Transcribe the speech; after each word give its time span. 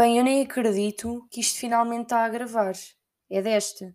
Bem, 0.00 0.16
eu 0.16 0.24
nem 0.24 0.40
acredito 0.40 1.28
que 1.30 1.42
isto 1.42 1.58
finalmente 1.58 2.04
está 2.04 2.24
a 2.24 2.28
gravar. 2.30 2.72
É 3.28 3.42
desta. 3.42 3.94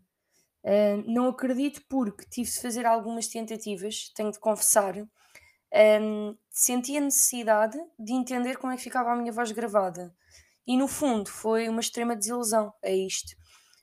Ah, 0.64 1.02
não 1.08 1.30
acredito 1.30 1.82
porque 1.90 2.28
tive 2.30 2.48
de 2.48 2.62
fazer 2.62 2.86
algumas 2.86 3.28
tentativas, 3.28 4.12
tenho 4.16 4.32
de 4.32 4.38
confessar. 4.40 4.94
Ahm, 5.74 6.38
senti 6.52 6.96
a 6.96 7.02
necessidade 7.02 7.76
de 7.98 8.14
entender 8.14 8.58
como 8.58 8.72
é 8.72 8.78
que 8.78 8.84
ficava 8.84 9.14
a 9.14 9.16
minha 9.16 9.32
voz 9.32 9.52
gravada. 9.52 10.16
E 10.68 10.78
no 10.78 10.88
fundo 10.88 11.28
foi 11.28 11.68
uma 11.70 11.82
extrema 11.82 12.16
desilusão 12.16 12.72
a 12.84 12.92
isto. 12.92 13.36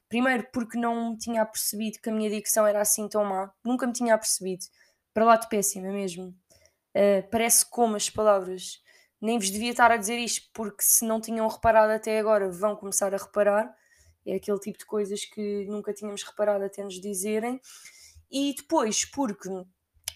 Primeiro 0.08 0.46
porque 0.52 0.78
não 0.78 1.10
me 1.10 1.18
tinha 1.18 1.42
apercebido 1.42 1.98
que 2.00 2.08
a 2.08 2.12
minha 2.12 2.30
dicção 2.30 2.64
era 2.64 2.80
assim 2.80 3.08
tão 3.08 3.24
má. 3.24 3.52
Nunca 3.64 3.84
me 3.84 3.92
tinha 3.92 4.14
apercebido. 4.14 4.64
Para 5.12 5.24
lá 5.24 5.36
de 5.36 5.48
péssima 5.48 5.90
mesmo. 5.90 6.32
Ah, 6.94 7.26
parece 7.32 7.68
como 7.68 7.96
as 7.96 8.08
palavras. 8.08 8.80
Nem 9.22 9.38
vos 9.38 9.50
devia 9.52 9.70
estar 9.70 9.92
a 9.92 9.96
dizer 9.96 10.18
isto, 10.18 10.50
porque 10.52 10.82
se 10.82 11.04
não 11.04 11.20
tinham 11.20 11.46
reparado 11.46 11.92
até 11.92 12.18
agora, 12.18 12.50
vão 12.50 12.74
começar 12.74 13.14
a 13.14 13.16
reparar. 13.16 13.72
É 14.26 14.34
aquele 14.34 14.58
tipo 14.58 14.78
de 14.78 14.84
coisas 14.84 15.24
que 15.24 15.64
nunca 15.66 15.94
tínhamos 15.94 16.24
reparado 16.24 16.64
até 16.64 16.82
nos 16.82 17.00
dizerem. 17.00 17.60
E 18.28 18.52
depois, 18.52 19.04
porque 19.04 19.48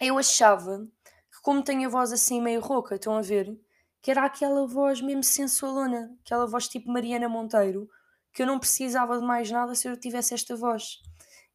eu 0.00 0.18
achava 0.18 0.84
que, 1.30 1.40
como 1.40 1.62
tenho 1.62 1.86
a 1.86 1.90
voz 1.90 2.12
assim 2.12 2.42
meio 2.42 2.60
rouca, 2.60 2.96
estão 2.96 3.16
a 3.16 3.22
ver? 3.22 3.56
Que 4.02 4.10
era 4.10 4.24
aquela 4.24 4.66
voz 4.66 5.00
mesmo 5.00 5.22
sensualona, 5.22 6.12
aquela 6.24 6.46
voz 6.46 6.66
tipo 6.66 6.90
Mariana 6.90 7.28
Monteiro, 7.28 7.88
que 8.32 8.42
eu 8.42 8.46
não 8.46 8.58
precisava 8.58 9.20
de 9.20 9.24
mais 9.24 9.48
nada 9.52 9.72
se 9.76 9.86
eu 9.86 9.96
tivesse 9.96 10.34
esta 10.34 10.56
voz. 10.56 11.00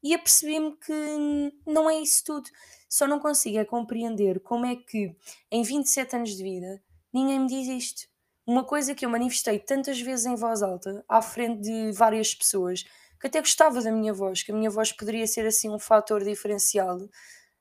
E 0.01 0.13
apercebi-me 0.13 0.77
que 0.77 1.53
não 1.65 1.89
é 1.89 1.99
isso 1.99 2.23
tudo. 2.23 2.49
Só 2.87 3.05
não 3.05 3.19
consigo 3.19 3.57
é 3.57 3.65
compreender 3.65 4.39
como 4.39 4.65
é 4.65 4.77
que, 4.77 5.13
em 5.51 5.63
27 5.63 6.15
anos 6.15 6.29
de 6.35 6.43
vida, 6.43 6.81
ninguém 7.13 7.39
me 7.39 7.47
diz 7.47 7.67
isto. 7.67 8.07
Uma 8.45 8.63
coisa 8.63 8.95
que 8.95 9.05
eu 9.05 9.09
manifestei 9.09 9.59
tantas 9.59 9.99
vezes 10.01 10.25
em 10.25 10.35
voz 10.35 10.61
alta, 10.61 11.03
à 11.07 11.21
frente 11.21 11.61
de 11.61 11.91
várias 11.91 12.33
pessoas, 12.33 12.83
que 13.19 13.27
até 13.27 13.39
gostava 13.39 13.81
da 13.81 13.91
minha 13.91 14.13
voz, 14.13 14.41
que 14.43 14.51
a 14.51 14.55
minha 14.55 14.69
voz 14.69 14.91
poderia 14.91 15.27
ser 15.27 15.45
assim 15.45 15.69
um 15.69 15.77
fator 15.77 16.23
diferencial 16.23 16.97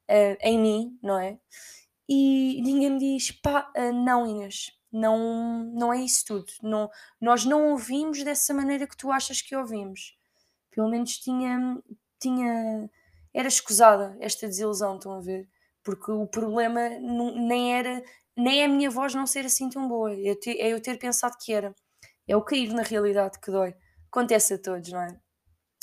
eh, 0.09 0.39
em 0.41 0.59
mim, 0.59 0.99
não 1.03 1.19
é? 1.19 1.39
E 2.09 2.61
ninguém 2.63 2.91
me 2.91 2.99
diz, 2.99 3.31
pá, 3.31 3.71
ah, 3.77 3.93
não, 3.93 4.27
Inês, 4.27 4.73
não, 4.93 5.65
não 5.73 5.93
é 5.93 5.99
isso 5.99 6.25
tudo. 6.27 6.47
Não, 6.63 6.91
nós 7.21 7.45
não 7.45 7.71
ouvimos 7.71 8.25
dessa 8.25 8.53
maneira 8.53 8.87
que 8.87 8.97
tu 8.97 9.13
achas 9.13 9.41
que 9.41 9.55
ouvimos. 9.55 10.17
Pelo 10.71 10.91
menos 10.91 11.19
tinha, 11.19 11.81
tinha, 12.19 12.91
era 13.33 13.49
escusada 13.49 14.17
esta 14.21 14.49
desilusão, 14.49 14.97
estão 14.97 15.13
a 15.13 15.21
ver? 15.21 15.49
Porque 15.85 16.11
o 16.11 16.27
problema 16.27 16.89
nem 16.89 17.75
era, 17.77 18.03
nem 18.41 18.63
é 18.63 18.65
a 18.65 18.69
minha 18.69 18.91
voz 18.91 19.15
não 19.15 19.27
ser 19.27 19.45
assim 19.45 19.69
tão 19.69 19.87
boa, 19.87 20.13
é, 20.13 20.37
eu 20.73 20.81
ter 20.81 20.99
pensado 20.99 21.37
que 21.39 21.53
era. 21.53 21.75
É 22.27 22.37
o 22.37 22.43
cair 22.43 22.73
na 22.73 22.83
realidade 22.83 23.39
que 23.41 23.51
dói. 23.51 23.75
Acontece 24.09 24.55
a 24.55 24.59
todos, 24.59 24.91
não 24.91 25.03
é? 25.03 25.21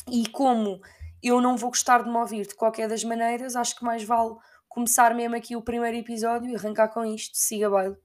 E 0.10 0.28
como 0.30 0.80
eu 1.22 1.42
não 1.42 1.58
vou 1.58 1.70
gostar 1.70 2.04
de 2.04 2.10
me 2.10 2.18
ouvir 2.18 2.48
de 2.48 2.56
qualquer 2.56 2.88
das 2.88 3.04
maneiras, 3.04 3.56
acho 3.56 3.76
que 3.76 3.84
mais 3.84 4.04
vale 4.04 4.36
começar 4.68 5.14
mesmo 5.14 5.36
aqui 5.36 5.56
o 5.56 5.62
primeiro 5.62 5.98
episódio 5.98 6.50
e 6.50 6.56
arrancar 6.56 6.90
com 6.90 7.06
isto, 7.06 7.36
siga 7.36 7.70
baile. 7.70 7.96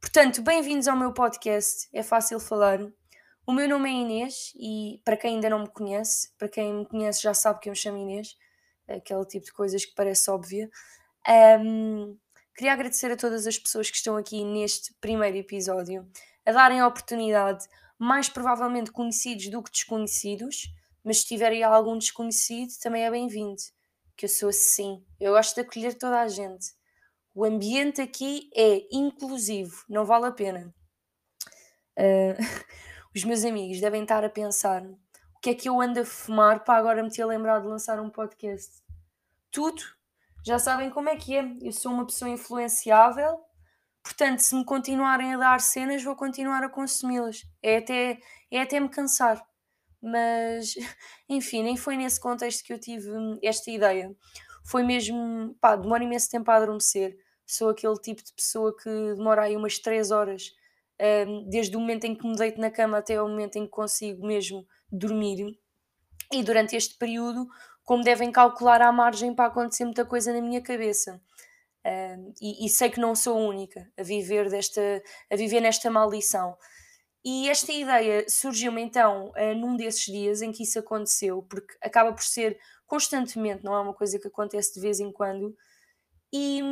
Portanto, 0.00 0.42
bem-vindos 0.42 0.88
ao 0.88 0.96
meu 0.96 1.12
podcast, 1.12 1.88
é 1.92 2.02
fácil 2.02 2.40
falar. 2.40 2.80
O 3.46 3.52
meu 3.52 3.68
nome 3.68 3.90
é 3.90 3.92
Inês 3.92 4.52
e 4.56 5.00
para 5.04 5.16
quem 5.16 5.34
ainda 5.34 5.50
não 5.50 5.60
me 5.60 5.68
conhece, 5.68 6.30
para 6.38 6.48
quem 6.48 6.72
me 6.72 6.86
conhece 6.86 7.22
já 7.22 7.34
sabe 7.34 7.60
que 7.60 7.68
eu 7.68 7.72
me 7.72 7.76
chamo 7.76 7.98
Inês, 7.98 8.36
aquele 8.88 9.24
tipo 9.26 9.46
de 9.46 9.52
coisas 9.52 9.84
que 9.84 9.94
parece 9.94 10.30
óbvia. 10.30 10.70
Ahm, 11.26 12.16
queria 12.60 12.74
agradecer 12.74 13.10
a 13.10 13.16
todas 13.16 13.46
as 13.46 13.58
pessoas 13.58 13.90
que 13.90 13.96
estão 13.96 14.18
aqui 14.18 14.44
neste 14.44 14.92
primeiro 15.00 15.34
episódio, 15.38 16.06
a 16.44 16.52
darem 16.52 16.78
a 16.78 16.86
oportunidade, 16.86 17.66
mais 17.98 18.28
provavelmente 18.28 18.92
conhecidos 18.92 19.48
do 19.48 19.62
que 19.62 19.70
desconhecidos, 19.70 20.70
mas 21.02 21.20
se 21.20 21.26
tiverem 21.26 21.62
algum 21.62 21.96
desconhecido, 21.96 22.70
também 22.82 23.06
é 23.06 23.10
bem-vindo. 23.10 23.62
Que 24.14 24.26
eu 24.26 24.28
sou 24.28 24.50
assim, 24.50 25.02
eu 25.18 25.32
gosto 25.32 25.54
de 25.54 25.62
acolher 25.62 25.94
toda 25.94 26.20
a 26.20 26.28
gente. 26.28 26.74
O 27.34 27.46
ambiente 27.46 28.02
aqui 28.02 28.50
é 28.54 28.86
inclusivo, 28.92 29.82
não 29.88 30.04
vale 30.04 30.26
a 30.26 30.30
pena. 30.30 30.74
Ah, 31.96 32.36
os 33.16 33.24
meus 33.24 33.42
amigos 33.42 33.80
devem 33.80 34.02
estar 34.02 34.22
a 34.22 34.28
pensar 34.28 34.84
o 34.84 35.40
que 35.40 35.48
é 35.48 35.54
que 35.54 35.66
eu 35.66 35.80
ando 35.80 36.00
a 36.00 36.04
fumar 36.04 36.62
para 36.62 36.78
agora 36.78 37.02
me 37.02 37.10
ter 37.10 37.24
lembrado 37.24 37.62
de 37.62 37.68
lançar 37.68 37.98
um 37.98 38.10
podcast. 38.10 38.82
Tudo, 39.50 39.82
já 40.44 40.58
sabem 40.58 40.90
como 40.90 41.08
é 41.08 41.16
que 41.16 41.36
é. 41.36 41.44
Eu 41.62 41.72
sou 41.72 41.92
uma 41.92 42.06
pessoa 42.06 42.30
influenciável, 42.30 43.40
portanto, 44.02 44.40
se 44.40 44.54
me 44.54 44.64
continuarem 44.64 45.34
a 45.34 45.38
dar 45.38 45.60
cenas, 45.60 46.02
vou 46.02 46.16
continuar 46.16 46.62
a 46.64 46.68
consumi-las. 46.68 47.42
É 47.62 47.78
até, 47.78 48.18
é 48.50 48.62
até 48.62 48.80
me 48.80 48.88
cansar. 48.88 49.42
Mas, 50.02 50.74
enfim, 51.28 51.62
nem 51.62 51.76
foi 51.76 51.96
nesse 51.96 52.20
contexto 52.20 52.64
que 52.64 52.72
eu 52.72 52.78
tive 52.80 53.10
hum, 53.10 53.38
esta 53.42 53.70
ideia. 53.70 54.14
Foi 54.64 54.82
mesmo, 54.82 55.54
pá, 55.60 55.76
demora 55.76 56.04
imenso 56.04 56.30
tempo 56.30 56.50
a 56.50 56.56
adormecer. 56.56 57.16
Sou 57.46 57.70
aquele 57.70 57.96
tipo 57.96 58.22
de 58.22 58.32
pessoa 58.32 58.74
que 58.76 58.88
demora 58.88 59.42
aí 59.42 59.56
umas 59.56 59.78
3 59.78 60.10
horas, 60.10 60.52
hum, 61.26 61.46
desde 61.48 61.76
o 61.76 61.80
momento 61.80 62.04
em 62.04 62.14
que 62.14 62.26
me 62.26 62.36
deito 62.36 62.60
na 62.60 62.70
cama 62.70 62.98
até 62.98 63.16
ao 63.16 63.28
momento 63.28 63.56
em 63.56 63.64
que 63.64 63.70
consigo 63.70 64.26
mesmo 64.26 64.66
dormir. 64.90 65.58
E 66.32 66.44
durante 66.44 66.76
este 66.76 66.96
período, 66.96 67.48
como 67.90 68.04
devem 68.04 68.30
calcular, 68.30 68.80
há 68.82 68.92
margem 68.92 69.34
para 69.34 69.46
acontecer 69.46 69.84
muita 69.84 70.04
coisa 70.04 70.32
na 70.32 70.40
minha 70.40 70.62
cabeça. 70.62 71.20
Hum, 71.84 72.32
e, 72.40 72.64
e 72.64 72.68
sei 72.68 72.88
que 72.88 73.00
não 73.00 73.16
sou 73.16 73.36
a 73.36 73.40
única 73.40 73.92
a 73.98 74.04
viver, 74.04 74.48
desta, 74.48 75.02
a 75.28 75.34
viver 75.34 75.60
nesta 75.60 75.90
maldição. 75.90 76.56
E 77.24 77.48
esta 77.50 77.72
ideia 77.72 78.24
surgiu-me 78.28 78.80
então 78.80 79.32
eh, 79.34 79.54
num 79.56 79.76
desses 79.76 80.04
dias 80.04 80.40
em 80.40 80.52
que 80.52 80.62
isso 80.62 80.78
aconteceu, 80.78 81.42
porque 81.50 81.76
acaba 81.82 82.12
por 82.12 82.22
ser 82.22 82.60
constantemente, 82.86 83.64
não 83.64 83.74
é 83.74 83.80
uma 83.80 83.94
coisa 83.94 84.20
que 84.20 84.28
acontece 84.28 84.72
de 84.74 84.80
vez 84.80 85.00
em 85.00 85.10
quando, 85.10 85.52
e, 86.32 86.62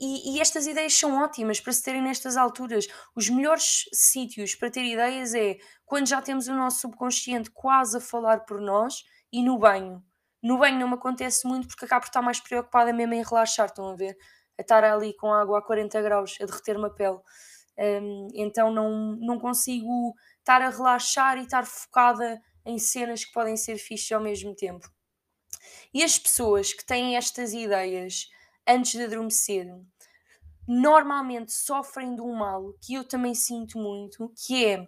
e, 0.00 0.34
e 0.34 0.40
estas 0.40 0.66
ideias 0.66 0.94
são 0.94 1.22
ótimas 1.22 1.60
para 1.60 1.72
se 1.72 1.84
terem 1.84 2.02
nestas 2.02 2.36
alturas. 2.36 2.88
Os 3.14 3.30
melhores 3.30 3.84
sítios 3.92 4.56
para 4.56 4.68
ter 4.68 4.82
ideias 4.82 5.32
é 5.32 5.58
quando 5.86 6.08
já 6.08 6.20
temos 6.20 6.48
o 6.48 6.54
nosso 6.54 6.80
subconsciente 6.80 7.52
quase 7.52 7.98
a 7.98 8.00
falar 8.00 8.40
por 8.40 8.60
nós 8.60 9.04
e 9.32 9.44
no 9.44 9.56
banho. 9.60 10.02
No 10.42 10.58
banho 10.58 10.78
não 10.78 10.88
me 10.88 10.94
acontece 10.94 11.46
muito 11.46 11.68
porque 11.68 11.84
acabo 11.84 12.02
por 12.02 12.08
estar 12.08 12.22
mais 12.22 12.40
preocupada 12.40 12.92
mesmo 12.92 13.14
em 13.14 13.22
relaxar, 13.22 13.66
estão 13.66 13.88
a 13.88 13.96
ver? 13.96 14.16
A 14.58 14.62
estar 14.62 14.84
ali 14.84 15.14
com 15.16 15.32
água 15.32 15.58
a 15.58 15.62
40 15.62 16.00
graus, 16.02 16.36
a 16.40 16.46
derreter-me 16.46 16.86
a 16.86 16.90
pele. 16.90 17.18
Hum, 17.78 18.28
então 18.34 18.72
não, 18.72 19.16
não 19.20 19.38
consigo 19.38 20.14
estar 20.38 20.62
a 20.62 20.70
relaxar 20.70 21.38
e 21.38 21.42
estar 21.42 21.64
focada 21.64 22.40
em 22.64 22.78
cenas 22.78 23.24
que 23.24 23.32
podem 23.32 23.56
ser 23.56 23.78
fixes 23.78 24.10
ao 24.12 24.20
mesmo 24.20 24.54
tempo. 24.54 24.88
E 25.92 26.02
as 26.02 26.18
pessoas 26.18 26.72
que 26.72 26.84
têm 26.84 27.16
estas 27.16 27.52
ideias 27.52 28.28
antes 28.66 28.92
de 28.92 29.04
adormecer 29.04 29.66
normalmente 30.66 31.50
sofrem 31.52 32.14
de 32.14 32.20
um 32.20 32.34
mal 32.34 32.74
que 32.82 32.94
eu 32.94 33.04
também 33.04 33.34
sinto 33.34 33.78
muito, 33.78 34.30
que 34.36 34.66
é 34.66 34.86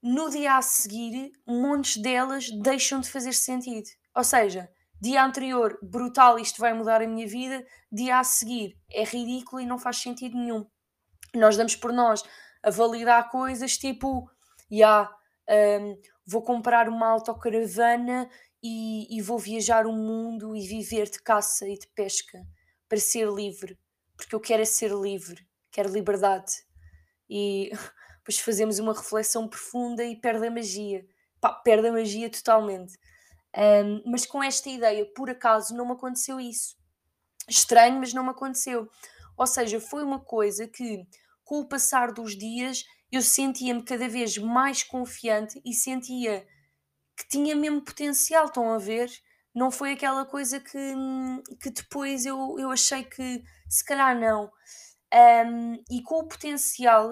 no 0.00 0.30
dia 0.30 0.56
a 0.56 0.62
seguir, 0.62 1.32
montes 1.46 1.96
delas 1.96 2.48
deixam 2.62 3.00
de 3.00 3.10
fazer 3.10 3.32
sentido. 3.32 3.88
Ou 4.14 4.24
seja, 4.24 4.70
dia 5.00 5.24
anterior, 5.24 5.78
brutal, 5.82 6.38
isto 6.38 6.60
vai 6.60 6.72
mudar 6.72 7.02
a 7.02 7.06
minha 7.06 7.26
vida, 7.26 7.64
dia 7.90 8.18
a 8.18 8.24
seguir, 8.24 8.78
é 8.90 9.04
ridículo 9.04 9.60
e 9.60 9.66
não 9.66 9.78
faz 9.78 9.98
sentido 9.98 10.36
nenhum. 10.36 10.66
Nós 11.34 11.56
damos 11.56 11.76
por 11.76 11.92
nós 11.92 12.22
a 12.62 12.70
validar 12.70 13.30
coisas 13.30 13.76
tipo, 13.76 14.30
já, 14.70 15.10
hum, 15.80 16.00
vou 16.26 16.42
comprar 16.42 16.88
uma 16.88 17.08
autocaravana 17.08 18.28
e, 18.62 19.18
e 19.18 19.20
vou 19.20 19.38
viajar 19.38 19.86
o 19.86 19.92
mundo 19.92 20.56
e 20.56 20.66
viver 20.66 21.10
de 21.10 21.20
caça 21.20 21.68
e 21.68 21.78
de 21.78 21.86
pesca 21.88 22.38
para 22.88 22.98
ser 22.98 23.28
livre, 23.28 23.78
porque 24.16 24.34
eu 24.34 24.40
quero 24.40 24.62
é 24.62 24.64
ser 24.64 24.90
livre, 24.92 25.46
quero 25.70 25.92
liberdade. 25.92 26.52
E 27.28 27.70
depois 28.18 28.38
fazemos 28.38 28.78
uma 28.78 28.94
reflexão 28.94 29.48
profunda 29.48 30.04
e 30.04 30.16
perde 30.16 30.46
a 30.46 30.50
magia. 30.50 31.04
Perde 31.62 31.88
a 31.88 31.92
magia 31.92 32.30
totalmente. 32.30 32.94
Hum, 33.56 34.02
mas 34.06 34.26
com 34.26 34.42
esta 34.42 34.68
ideia, 34.68 35.06
por 35.14 35.30
acaso, 35.30 35.74
não 35.76 35.86
me 35.86 35.92
aconteceu 35.92 36.40
isso. 36.40 36.76
Estranho, 37.48 37.98
mas 38.00 38.14
não 38.14 38.24
me 38.24 38.30
aconteceu. 38.30 38.88
Ou 39.36 39.46
seja, 39.46 39.80
foi 39.80 40.02
uma 40.04 40.20
coisa 40.20 40.68
que, 40.68 41.06
com 41.44 41.60
o 41.60 41.68
passar 41.68 42.12
dos 42.12 42.36
dias, 42.36 42.84
eu 43.12 43.22
sentia-me 43.22 43.84
cada 43.84 44.08
vez 44.08 44.38
mais 44.38 44.82
confiante 44.82 45.60
e 45.64 45.74
sentia 45.74 46.46
que 47.16 47.28
tinha 47.28 47.54
mesmo 47.56 47.82
potencial, 47.82 48.46
estão 48.46 48.72
a 48.72 48.78
ver? 48.78 49.10
Não 49.54 49.70
foi 49.70 49.92
aquela 49.92 50.24
coisa 50.26 50.60
que, 50.60 50.94
que 51.60 51.70
depois 51.70 52.26
eu, 52.26 52.56
eu 52.58 52.70
achei 52.70 53.04
que 53.04 53.42
se 53.68 53.84
calhar 53.84 54.18
não. 54.18 54.50
Hum, 55.46 55.82
e 55.90 56.02
com 56.02 56.16
o 56.20 56.28
potencial 56.28 57.10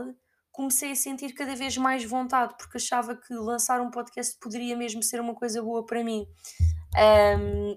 comecei 0.53 0.93
a 0.93 0.95
sentir 0.97 1.33
cada 1.33 1.57
vez 1.57 1.77
mais 1.77 2.05
vontade, 2.05 2.55
porque 2.57 2.77
achava 2.77 3.17
que 3.17 3.35
lançar 3.35 3.81
um 3.81 3.91
podcast 3.91 4.39
poderia 4.39 4.77
mesmo 4.77 5.03
ser 5.03 5.21
uma 5.21 5.35
coisa 5.35 5.63
boa 5.63 5.85
para 5.85 6.05
mim. 6.05 6.27
Hum, 7.41 7.77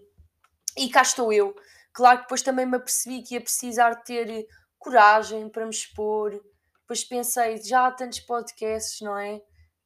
e 0.77 0.89
cá 0.89 1.01
estou 1.01 1.33
eu. 1.33 1.55
Claro 1.93 2.17
que 2.17 2.23
depois 2.25 2.41
também 2.41 2.65
me 2.65 2.75
apercebi 2.75 3.23
que 3.23 3.35
ia 3.35 3.41
precisar 3.41 3.95
ter 4.03 4.45
coragem 4.77 5.49
para 5.49 5.63
me 5.63 5.71
expor. 5.71 6.31
Depois 6.81 7.03
pensei, 7.03 7.57
já 7.63 7.87
há 7.87 7.91
tantos 7.91 8.19
podcasts, 8.19 9.01
não 9.01 9.17
é? 9.17 9.41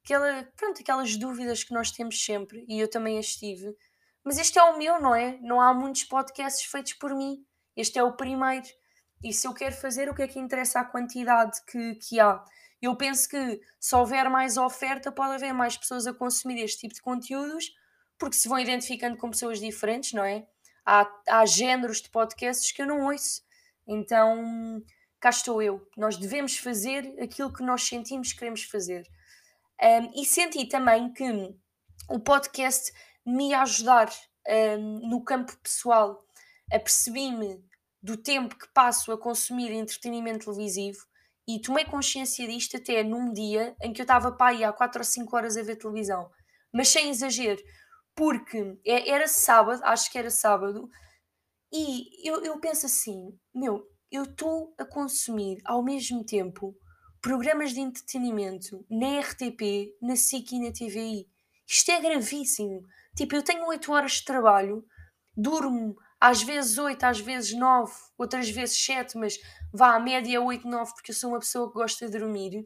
aquela, 0.10 0.44
pronto, 0.56 0.82
aquelas 0.82 1.16
dúvidas 1.16 1.64
que 1.64 1.74
nós 1.74 1.92
temos 1.92 2.24
sempre, 2.24 2.66
e 2.68 2.80
eu 2.80 2.90
também 2.90 3.20
as 3.20 3.36
tive. 3.36 3.76
Mas 4.24 4.38
este 4.38 4.58
é 4.58 4.64
o 4.64 4.78
meu, 4.78 5.00
não 5.00 5.16
é? 5.16 5.38
Não 5.42 5.62
há 5.62 5.74
muitos 5.74 6.04
podcasts 6.04 6.70
feitos 6.70 6.94
por 6.94 7.16
mim. 7.16 7.46
Este 7.76 8.00
é 8.00 8.04
o 8.04 8.16
primeiro. 8.16 8.68
E 9.24 9.32
se 9.32 9.48
eu 9.48 9.54
quero 9.54 9.76
fazer, 9.76 10.10
o 10.10 10.16
que 10.16 10.24
é 10.24 10.28
que 10.28 10.40
interessa 10.40 10.80
a 10.80 10.86
quantidade 10.86 11.60
que, 11.66 11.96
que 11.96 12.20
há? 12.20 12.44
Eu 12.81 12.96
penso 12.96 13.28
que 13.28 13.62
se 13.80 13.96
houver 13.96 14.30
mais 14.30 14.58
oferta, 14.58 15.12
pode 15.12 15.34
haver 15.36 15.54
mais 15.54 15.76
pessoas 15.76 16.08
a 16.08 16.14
consumir 16.14 16.62
este 16.64 16.80
tipo 16.80 16.94
de 16.94 17.02
conteúdos, 17.02 17.74
porque 18.18 18.36
se 18.36 18.48
vão 18.48 18.60
identificando 18.60 19.18
com 19.18 19.30
pessoas 19.30 19.60
diferentes, 19.60 20.14
não 20.14 20.24
é? 20.24 20.48
Há, 20.86 21.10
há 21.28 21.46
géneros 21.46 22.02
de 22.02 22.10
podcasts 22.10 22.72
que 22.72 22.81
eu 22.81 22.88
não 22.88 23.06
ouço. 23.06 23.42
Então, 23.88 24.84
cá 25.20 25.30
estou 25.30 25.62
eu. 25.62 25.88
Nós 25.98 26.18
devemos 26.18 26.58
fazer 26.58 27.16
aquilo 27.22 27.52
que 27.52 27.64
nós 27.64 27.84
sentimos 27.84 28.31
que 28.31 28.40
queremos 28.40 28.64
fazer. 28.64 29.06
Um, 29.81 30.22
e 30.22 30.26
senti 30.26 30.66
também 30.68 31.12
que 31.14 31.56
o 32.10 32.20
podcast 32.20 32.92
me 33.26 33.50
ia 33.50 33.62
ajudar 33.62 34.10
um, 34.78 35.10
no 35.10 35.24
campo 35.24 35.56
pessoal. 35.58 36.26
Apercebi-me 36.72 37.64
do 38.02 38.16
tempo 38.16 38.58
que 38.58 38.68
passo 38.74 39.12
a 39.12 39.18
consumir 39.18 39.72
entretenimento 39.72 40.46
televisivo 40.46 41.06
e 41.50 41.60
tomei 41.60 41.84
consciência 41.84 42.48
disto 42.48 42.78
até 42.78 43.04
num 43.04 43.34
dia 43.34 43.75
em 43.81 43.92
que 43.92 44.00
eu 44.00 44.04
estava 44.04 44.31
para 44.31 44.51
aí 44.51 44.63
há 44.63 44.72
4 44.72 45.00
ou 45.00 45.04
5 45.04 45.36
horas 45.36 45.57
a 45.57 45.63
ver 45.63 45.78
televisão, 45.78 46.30
mas 46.72 46.90
sem 46.90 47.10
exagero, 47.10 47.60
porque 48.16 48.78
é, 48.86 49.10
era 49.10 49.28
sábado, 49.28 49.81
acho 49.84 50.12
que 50.12 50.19
era 50.19 50.30
sábado, 50.30 50.88
e 51.74 52.28
eu, 52.28 52.44
eu 52.44 52.60
penso 52.60 52.86
assim: 52.86 53.36
meu, 53.51 53.84
eu 54.12 54.25
estou 54.25 54.75
a 54.78 54.86
consumir 54.86 55.57
ao 55.66 55.84
mesmo 55.84 56.24
tempo 56.24 56.75
programas 57.19 57.74
de 57.74 57.80
entretenimento 57.80 58.86
na 58.88 59.19
RTP, 59.19 59.98
na 60.04 60.16
SIC 60.16 60.52
e 60.52 60.60
na 60.60 60.72
TVI. 60.72 61.28
Isto 61.68 61.92
é 61.92 62.00
gravíssimo. 62.00 62.84
Tipo, 63.16 63.36
eu 63.36 63.44
tenho 63.44 63.66
8 63.66 63.92
horas 63.92 64.12
de 64.13 64.25
trabalho, 64.25 64.86
durmo 65.36 65.95
às 66.19 66.44
vezes 66.44 66.78
8, 66.78 67.04
às 67.04 67.19
vezes 67.19 67.57
9, 67.57 67.92
outras 68.18 68.50
vezes 68.50 68.78
7, 68.84 69.18
mas 69.18 69.38
vá 69.74 69.95
à 69.95 70.00
média 70.00 70.42
8, 70.42 70.68
9, 70.68 70.94
porque 70.94 71.12
eu 71.12 71.16
sou 71.16 71.31
uma 71.31 71.39
pessoa 71.39 71.68
que 71.68 71.75
gosta 71.75 72.10
de 72.10 72.18
dormir. 72.18 72.66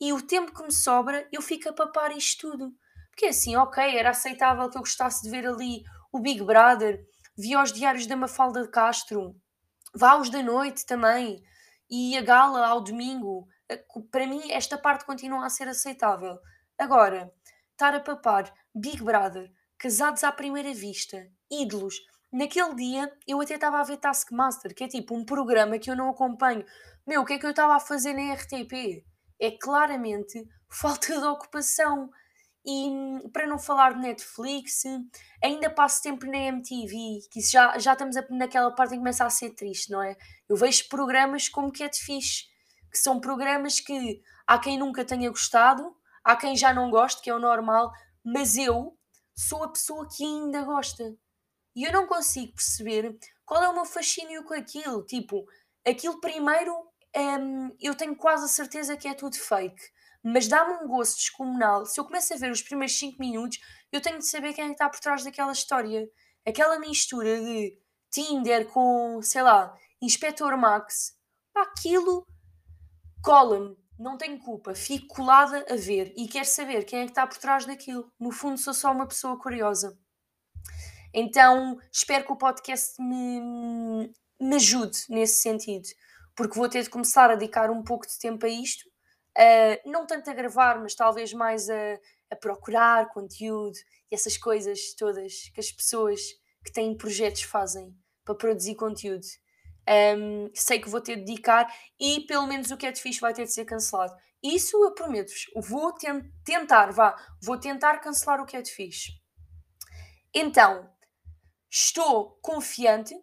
E 0.00 0.12
o 0.12 0.20
tempo 0.20 0.54
que 0.54 0.62
me 0.62 0.72
sobra, 0.72 1.26
eu 1.32 1.40
fico 1.40 1.68
a 1.68 1.72
papar 1.72 2.16
isto 2.16 2.50
tudo. 2.50 2.72
Porque 3.10 3.26
assim, 3.26 3.56
ok, 3.56 3.96
era 3.96 4.10
aceitável 4.10 4.68
que 4.68 4.76
eu 4.76 4.82
gostasse 4.82 5.22
de 5.22 5.30
ver 5.30 5.46
ali 5.46 5.82
o 6.12 6.20
Big 6.20 6.42
Brother, 6.44 7.02
via 7.36 7.62
os 7.62 7.72
diários 7.72 8.06
da 8.06 8.16
Mafalda 8.16 8.62
de 8.62 8.70
Castro, 8.70 9.34
vá 9.94 10.10
aos 10.10 10.30
da 10.30 10.42
noite 10.42 10.84
também, 10.84 11.42
e 11.90 12.16
a 12.16 12.20
gala 12.20 12.66
ao 12.66 12.82
domingo. 12.82 13.46
Para 14.10 14.26
mim, 14.26 14.52
esta 14.52 14.76
parte 14.76 15.04
continua 15.04 15.46
a 15.46 15.50
ser 15.50 15.68
aceitável. 15.68 16.38
Agora, 16.78 17.32
estar 17.72 17.94
a 17.94 18.00
papar 18.00 18.52
Big 18.74 19.02
Brother, 19.02 19.50
casados 19.78 20.24
à 20.24 20.32
primeira 20.32 20.72
vista, 20.74 21.26
ídolos, 21.50 21.96
Naquele 22.36 22.74
dia 22.74 23.10
eu 23.26 23.40
até 23.40 23.54
estava 23.54 23.80
a 23.80 23.82
ver 23.82 23.96
Taskmaster, 23.96 24.74
que 24.74 24.84
é 24.84 24.88
tipo 24.88 25.16
um 25.16 25.24
programa 25.24 25.78
que 25.78 25.90
eu 25.90 25.96
não 25.96 26.10
acompanho. 26.10 26.66
Meu, 27.06 27.22
o 27.22 27.24
que 27.24 27.32
é 27.32 27.38
que 27.38 27.46
eu 27.46 27.50
estava 27.50 27.74
a 27.74 27.80
fazer 27.80 28.12
na 28.12 28.34
RTP? 28.34 29.02
É 29.40 29.52
claramente 29.52 30.46
falta 30.68 31.18
de 31.18 31.26
ocupação. 31.26 32.10
E 32.62 32.90
hum, 32.90 33.30
para 33.32 33.46
não 33.46 33.58
falar 33.58 33.94
de 33.94 34.00
Netflix, 34.00 34.82
ainda 35.42 35.70
passo 35.70 36.02
tempo 36.02 36.26
na 36.26 36.36
MTV, 36.36 37.20
que 37.30 37.40
já, 37.40 37.78
já 37.78 37.94
estamos 37.94 38.16
naquela 38.28 38.70
parte 38.70 38.90
em 38.90 38.96
que 38.96 38.98
começa 38.98 39.24
a 39.24 39.30
ser 39.30 39.54
triste, 39.54 39.90
não 39.90 40.02
é? 40.02 40.14
Eu 40.46 40.56
vejo 40.56 40.90
programas 40.90 41.48
como 41.48 41.72
que 41.72 41.84
é 41.84 41.88
de 41.88 41.98
fixe, 41.98 42.44
que 42.92 42.98
são 42.98 43.18
programas 43.18 43.80
que 43.80 44.20
há 44.46 44.58
quem 44.58 44.78
nunca 44.78 45.06
tenha 45.06 45.30
gostado, 45.30 45.90
há 46.22 46.36
quem 46.36 46.54
já 46.54 46.74
não 46.74 46.90
goste, 46.90 47.22
que 47.22 47.30
é 47.30 47.34
o 47.34 47.38
normal, 47.38 47.90
mas 48.22 48.58
eu 48.58 48.94
sou 49.34 49.64
a 49.64 49.72
pessoa 49.72 50.06
que 50.14 50.22
ainda 50.22 50.60
gosta. 50.64 51.16
E 51.76 51.84
eu 51.84 51.92
não 51.92 52.06
consigo 52.06 52.54
perceber 52.54 53.18
qual 53.44 53.62
é 53.62 53.68
o 53.68 53.74
meu 53.74 53.84
fascínio 53.84 54.42
com 54.44 54.54
aquilo. 54.54 55.04
Tipo, 55.04 55.44
aquilo 55.86 56.18
primeiro 56.20 56.74
hum, 57.14 57.70
eu 57.78 57.94
tenho 57.94 58.16
quase 58.16 58.46
a 58.46 58.48
certeza 58.48 58.96
que 58.96 59.06
é 59.06 59.12
tudo 59.12 59.36
fake. 59.36 59.82
Mas 60.24 60.48
dá-me 60.48 60.82
um 60.82 60.88
gosto 60.88 61.18
descomunal. 61.18 61.84
Se 61.84 62.00
eu 62.00 62.04
começo 62.04 62.32
a 62.32 62.36
ver 62.38 62.50
os 62.50 62.62
primeiros 62.62 62.98
5 62.98 63.18
minutos, 63.20 63.58
eu 63.92 64.00
tenho 64.00 64.18
de 64.18 64.26
saber 64.26 64.54
quem 64.54 64.68
é 64.68 64.72
está 64.72 64.88
por 64.88 64.98
trás 65.00 65.22
daquela 65.22 65.52
história. 65.52 66.08
Aquela 66.46 66.78
mistura 66.78 67.38
de 67.38 67.78
Tinder 68.10 68.66
com, 68.68 69.20
sei 69.22 69.42
lá, 69.42 69.76
Inspector 70.00 70.56
Max. 70.56 71.14
Aquilo 71.54 72.26
cola-me. 73.22 73.76
Não 73.98 74.16
tenho 74.16 74.38
culpa. 74.38 74.74
Fico 74.74 75.14
colada 75.14 75.64
a 75.70 75.76
ver 75.76 76.12
e 76.16 76.26
quero 76.26 76.46
saber 76.46 76.84
quem 76.84 77.00
é 77.00 77.04
que 77.04 77.10
está 77.10 77.26
por 77.26 77.36
trás 77.36 77.66
daquilo. 77.66 78.10
No 78.18 78.30
fundo, 78.30 78.58
sou 78.58 78.74
só 78.74 78.92
uma 78.92 79.06
pessoa 79.06 79.38
curiosa. 79.38 79.96
Então 81.18 81.78
espero 81.90 82.26
que 82.26 82.32
o 82.32 82.36
podcast 82.36 83.00
me, 83.00 84.12
me 84.38 84.56
ajude 84.56 84.98
nesse 85.08 85.40
sentido, 85.40 85.88
porque 86.34 86.58
vou 86.58 86.68
ter 86.68 86.82
de 86.82 86.90
começar 86.90 87.30
a 87.30 87.34
dedicar 87.34 87.70
um 87.70 87.82
pouco 87.82 88.06
de 88.06 88.18
tempo 88.18 88.44
a 88.44 88.48
isto, 88.50 88.86
uh, 88.86 89.90
não 89.90 90.06
tanto 90.06 90.28
a 90.28 90.34
gravar, 90.34 90.78
mas 90.78 90.94
talvez 90.94 91.32
mais 91.32 91.70
a, 91.70 91.98
a 92.30 92.36
procurar 92.36 93.08
conteúdo 93.08 93.78
e 94.12 94.14
essas 94.14 94.36
coisas 94.36 94.94
todas 94.94 95.48
que 95.54 95.58
as 95.58 95.72
pessoas 95.72 96.20
que 96.62 96.70
têm 96.70 96.94
projetos 96.94 97.44
fazem 97.44 97.96
para 98.22 98.34
produzir 98.34 98.74
conteúdo. 98.74 99.24
Um, 99.88 100.50
sei 100.52 100.80
que 100.80 100.88
vou 100.90 101.00
ter 101.00 101.16
de 101.16 101.24
dedicar 101.24 101.72
e 101.98 102.26
pelo 102.26 102.46
menos 102.46 102.70
o 102.70 102.76
que 102.76 102.86
é 102.86 102.94
fixe 102.94 103.20
vai 103.20 103.32
ter 103.32 103.44
de 103.44 103.54
ser 103.54 103.64
cancelado. 103.64 104.14
Isso 104.42 104.76
eu 104.84 104.92
prometo-vos. 104.92 105.46
Vou 105.66 105.94
tentar, 106.44 106.92
vá, 106.92 107.16
vou 107.40 107.58
tentar 107.58 108.00
cancelar 108.00 108.38
o 108.38 108.44
que 108.44 108.54
é 108.54 108.64
fixe. 108.64 109.12
Então, 110.34 110.90
estou 111.78 112.38
confiante, 112.40 113.14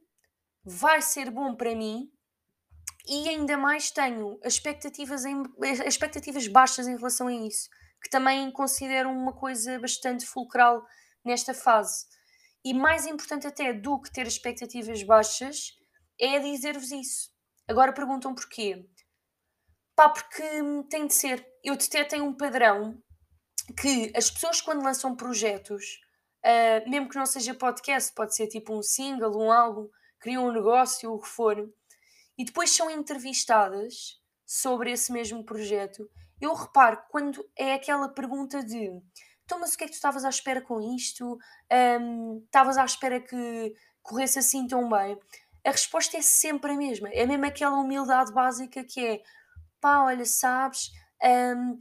vai 0.63 1.01
ser 1.01 1.31
bom 1.31 1.55
para 1.55 1.75
mim 1.75 2.07
e 3.07 3.27
ainda 3.29 3.57
mais 3.57 3.89
tenho 3.89 4.39
expectativas, 4.43 5.25
em, 5.25 5.43
expectativas 5.85 6.47
baixas 6.47 6.87
em 6.87 6.95
relação 6.95 7.27
a 7.27 7.33
isso, 7.33 7.67
que 8.01 8.09
também 8.09 8.51
considero 8.51 9.09
uma 9.09 9.33
coisa 9.33 9.79
bastante 9.79 10.25
fulcral 10.25 10.85
nesta 11.25 11.53
fase. 11.53 12.05
E 12.63 12.73
mais 12.73 13.07
importante 13.07 13.47
até 13.47 13.73
do 13.73 13.99
que 13.99 14.11
ter 14.11 14.27
expectativas 14.27 15.01
baixas 15.03 15.71
é 16.19 16.39
dizer-vos 16.39 16.91
isso. 16.91 17.31
Agora 17.67 17.91
perguntam 17.91 18.35
porquê. 18.35 18.87
Pá, 19.95 20.09
porque 20.09 20.43
tem 20.89 21.07
de 21.07 21.13
ser. 21.13 21.45
Eu 21.63 21.75
deteto 21.75 22.15
um 22.17 22.35
padrão 22.35 23.01
que 23.79 24.11
as 24.15 24.29
pessoas 24.29 24.61
quando 24.61 24.83
lançam 24.83 25.15
projetos 25.15 26.02
Uh, 26.45 26.89
mesmo 26.89 27.09
que 27.09 27.15
não 27.15 27.25
seja 27.25 27.53
podcast, 27.53 28.13
pode 28.13 28.35
ser 28.35 28.47
tipo 28.47 28.77
um 28.77 28.81
single, 28.81 29.37
um 29.37 29.51
álbum, 29.51 29.87
criam 30.19 30.47
um 30.47 30.51
negócio, 30.51 31.11
o 31.11 31.19
que 31.19 31.27
for, 31.27 31.57
e 32.37 32.43
depois 32.43 32.71
são 32.71 32.89
entrevistadas 32.89 34.19
sobre 34.45 34.91
esse 34.91 35.11
mesmo 35.11 35.43
projeto. 35.45 36.09
Eu 36.41 36.53
reparo 36.53 37.01
quando 37.09 37.43
é 37.57 37.73
aquela 37.73 38.09
pergunta 38.09 38.63
de 38.63 38.89
então, 39.45 39.59
mas 39.59 39.73
o 39.73 39.77
que 39.77 39.83
é 39.83 39.87
que 39.87 39.93
tu 39.93 39.95
estavas 39.95 40.23
à 40.23 40.29
espera 40.29 40.61
com 40.61 40.81
isto? 40.95 41.37
Estavas 42.45 42.77
um, 42.77 42.81
à 42.81 42.85
espera 42.85 43.19
que 43.19 43.75
corresse 44.01 44.39
assim 44.39 44.65
tão 44.67 44.89
bem? 44.89 45.17
A 45.65 45.71
resposta 45.71 46.17
é 46.17 46.21
sempre 46.21 46.71
a 46.71 46.77
mesma. 46.77 47.09
É 47.09 47.25
mesmo 47.25 47.45
aquela 47.45 47.77
humildade 47.77 48.33
básica 48.33 48.83
que 48.83 49.05
é 49.05 49.23
pá, 49.81 50.03
olha, 50.03 50.25
sabes, 50.25 50.91
um, 51.21 51.77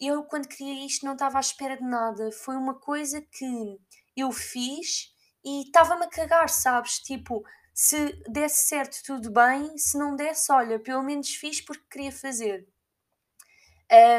eu 0.00 0.22
quando 0.24 0.48
criei 0.48 0.86
isto 0.86 1.04
não 1.04 1.12
estava 1.14 1.38
à 1.38 1.40
espera 1.40 1.76
de 1.76 1.82
nada. 1.82 2.30
Foi 2.32 2.56
uma 2.56 2.74
coisa 2.78 3.20
que 3.20 3.78
eu 4.16 4.30
fiz 4.32 5.12
e 5.44 5.62
estava-me 5.62 6.04
a 6.04 6.08
cagar, 6.08 6.48
sabes? 6.48 6.98
Tipo, 7.00 7.44
se 7.74 8.12
desse 8.28 8.68
certo, 8.68 9.02
tudo 9.04 9.30
bem, 9.30 9.76
se 9.78 9.98
não 9.98 10.14
desse, 10.14 10.52
olha, 10.52 10.78
pelo 10.78 11.02
menos 11.02 11.34
fiz 11.34 11.60
porque 11.60 11.84
queria 11.90 12.12
fazer. 12.12 12.66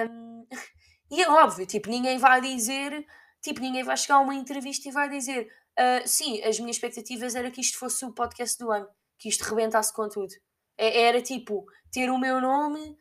Um, 0.10 0.48
e 1.12 1.22
é 1.22 1.30
óbvio, 1.30 1.66
tipo, 1.66 1.90
ninguém 1.90 2.18
vai 2.18 2.42
dizer, 2.42 3.06
tipo, 3.42 3.62
ninguém 3.62 3.84
vai 3.84 3.96
chegar 3.96 4.16
a 4.16 4.22
uma 4.22 4.36
entrevista 4.36 4.90
e 4.90 4.92
vai 4.92 5.10
dizer, 5.10 5.48
uh, 5.80 6.08
sim, 6.08 6.42
as 6.44 6.60
minhas 6.60 6.78
expectativas 6.78 7.36
era 7.36 7.52
que 7.52 7.62
isto 7.62 7.78
fosse 7.78 8.04
o 8.06 8.14
podcast 8.14 8.58
do 8.58 8.72
ano, 8.72 8.88
que 9.18 9.30
isto 9.30 9.44
rebentasse 9.44 9.94
com 9.94 10.10
tudo. 10.10 10.34
Era 10.78 11.22
tipo, 11.22 11.66
ter 11.92 12.10
o 12.10 12.18
meu 12.18 12.42
nome, 12.42 12.98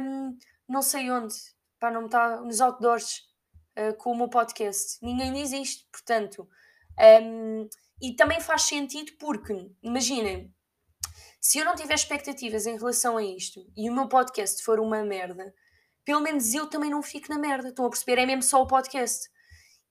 um, 0.00 0.38
não 0.68 0.80
sei 0.80 1.10
onde, 1.10 1.34
para 1.80 1.90
não 1.90 2.06
estar 2.06 2.40
nos 2.42 2.60
outdoors 2.60 3.29
com 3.98 4.12
o 4.12 4.16
meu 4.16 4.28
podcast. 4.28 4.98
Ninguém 5.02 5.32
diz 5.32 5.52
isto, 5.52 5.86
portanto. 5.90 6.48
Um, 7.22 7.68
e 8.00 8.14
também 8.14 8.40
faz 8.40 8.62
sentido 8.62 9.12
porque, 9.18 9.70
imaginem, 9.82 10.52
se 11.40 11.58
eu 11.58 11.64
não 11.64 11.74
tiver 11.74 11.94
expectativas 11.94 12.66
em 12.66 12.76
relação 12.76 13.16
a 13.16 13.22
isto 13.22 13.60
e 13.76 13.88
o 13.88 13.94
meu 13.94 14.08
podcast 14.08 14.62
for 14.62 14.78
uma 14.78 15.02
merda, 15.02 15.54
pelo 16.04 16.20
menos 16.20 16.52
eu 16.54 16.66
também 16.66 16.90
não 16.90 17.02
fico 17.02 17.32
na 17.32 17.38
merda. 17.38 17.68
Estão 17.68 17.86
a 17.86 17.90
perceber? 17.90 18.20
É 18.20 18.26
mesmo 18.26 18.42
só 18.42 18.62
o 18.62 18.66
podcast. 18.66 19.28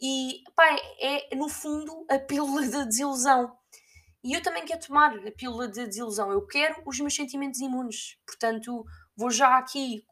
E, 0.01 0.43
pá, 0.55 0.65
é 0.99 1.35
no 1.35 1.49
fundo 1.49 2.05
a 2.09 2.19
pílula 2.19 2.67
da 2.67 2.83
desilusão. 2.83 3.55
E 4.23 4.33
eu 4.33 4.41
também 4.41 4.65
quero 4.65 4.85
tomar 4.85 5.15
a 5.15 5.31
pílula 5.31 5.67
da 5.67 5.85
desilusão. 5.85 6.31
Eu 6.31 6.45
quero 6.45 6.81
os 6.85 6.99
meus 6.99 7.15
sentimentos 7.15 7.59
imunes. 7.59 8.17
Portanto, 8.25 8.85
vou 9.15 9.29
já 9.29 9.57
aqui 9.57 10.03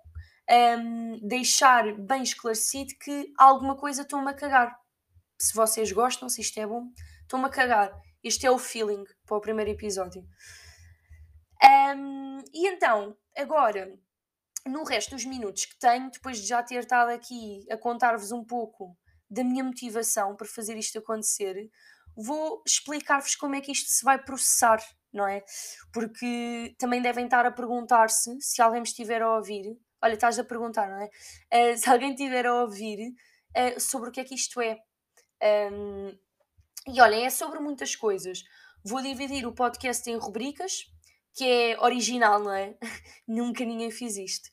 um, 0.49 1.19
deixar 1.27 1.93
bem 1.93 2.23
esclarecido 2.23 2.93
que 2.99 3.31
alguma 3.37 3.75
coisa 3.75 4.03
estou-me 4.03 4.29
a 4.29 4.33
cagar. 4.33 4.77
Se 5.39 5.53
vocês 5.53 5.91
gostam, 5.91 6.29
se 6.29 6.41
isto 6.41 6.59
é 6.59 6.65
bom, 6.65 6.89
estou-me 7.21 7.45
a 7.45 7.49
cagar. 7.49 7.91
Este 8.23 8.45
é 8.45 8.51
o 8.51 8.57
feeling 8.57 9.03
para 9.25 9.37
o 9.37 9.41
primeiro 9.41 9.71
episódio. 9.71 10.25
Um, 11.63 12.39
e 12.53 12.67
então, 12.67 13.15
agora, 13.35 13.93
no 14.65 14.83
resto 14.83 15.11
dos 15.11 15.25
minutos 15.25 15.65
que 15.65 15.77
tenho, 15.79 16.09
depois 16.11 16.39
de 16.39 16.47
já 16.47 16.63
ter 16.63 16.79
estado 16.79 17.09
aqui 17.09 17.65
a 17.71 17.77
contar-vos 17.77 18.31
um 18.31 18.43
pouco 18.43 18.97
da 19.29 19.43
minha 19.43 19.63
motivação 19.63 20.35
para 20.35 20.47
fazer 20.47 20.77
isto 20.77 20.97
acontecer, 20.99 21.69
vou 22.15 22.61
explicar-vos 22.65 23.35
como 23.35 23.55
é 23.55 23.61
que 23.61 23.71
isto 23.71 23.89
se 23.89 24.03
vai 24.03 24.17
processar, 24.21 24.81
não 25.13 25.27
é? 25.27 25.43
Porque 25.93 26.75
também 26.79 27.01
devem 27.01 27.25
estar 27.25 27.45
a 27.45 27.51
perguntar-se, 27.51 28.35
se 28.39 28.61
alguém 28.61 28.81
me 28.81 28.87
estiver 28.87 29.21
a 29.21 29.35
ouvir, 29.35 29.77
olha, 30.01 30.13
estás 30.13 30.39
a 30.39 30.43
perguntar, 30.43 30.87
não 30.87 31.01
é? 31.01 31.73
Uh, 31.73 31.77
se 31.77 31.89
alguém 31.89 32.11
estiver 32.11 32.45
a 32.45 32.61
ouvir 32.61 33.09
uh, 33.09 33.79
sobre 33.79 34.09
o 34.09 34.11
que 34.11 34.19
é 34.19 34.23
que 34.23 34.35
isto 34.35 34.61
é. 34.61 34.77
Um, 35.71 36.17
e 36.87 37.01
olha, 37.01 37.15
é 37.15 37.29
sobre 37.29 37.59
muitas 37.59 37.95
coisas. 37.95 38.43
Vou 38.83 39.01
dividir 39.01 39.45
o 39.45 39.53
podcast 39.53 40.09
em 40.09 40.17
rubricas, 40.17 40.85
que 41.33 41.43
é 41.43 41.79
original, 41.79 42.39
não 42.39 42.53
é? 42.53 42.75
Nunca 43.27 43.65
ninguém 43.65 43.91
fez 43.91 44.17
isto. 44.17 44.47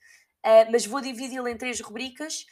Uh, 0.45 0.71
mas 0.71 0.85
vou 0.85 1.01
dividi-lo 1.01 1.49
em 1.49 1.57
três 1.57 1.81
rubricas 1.81 2.45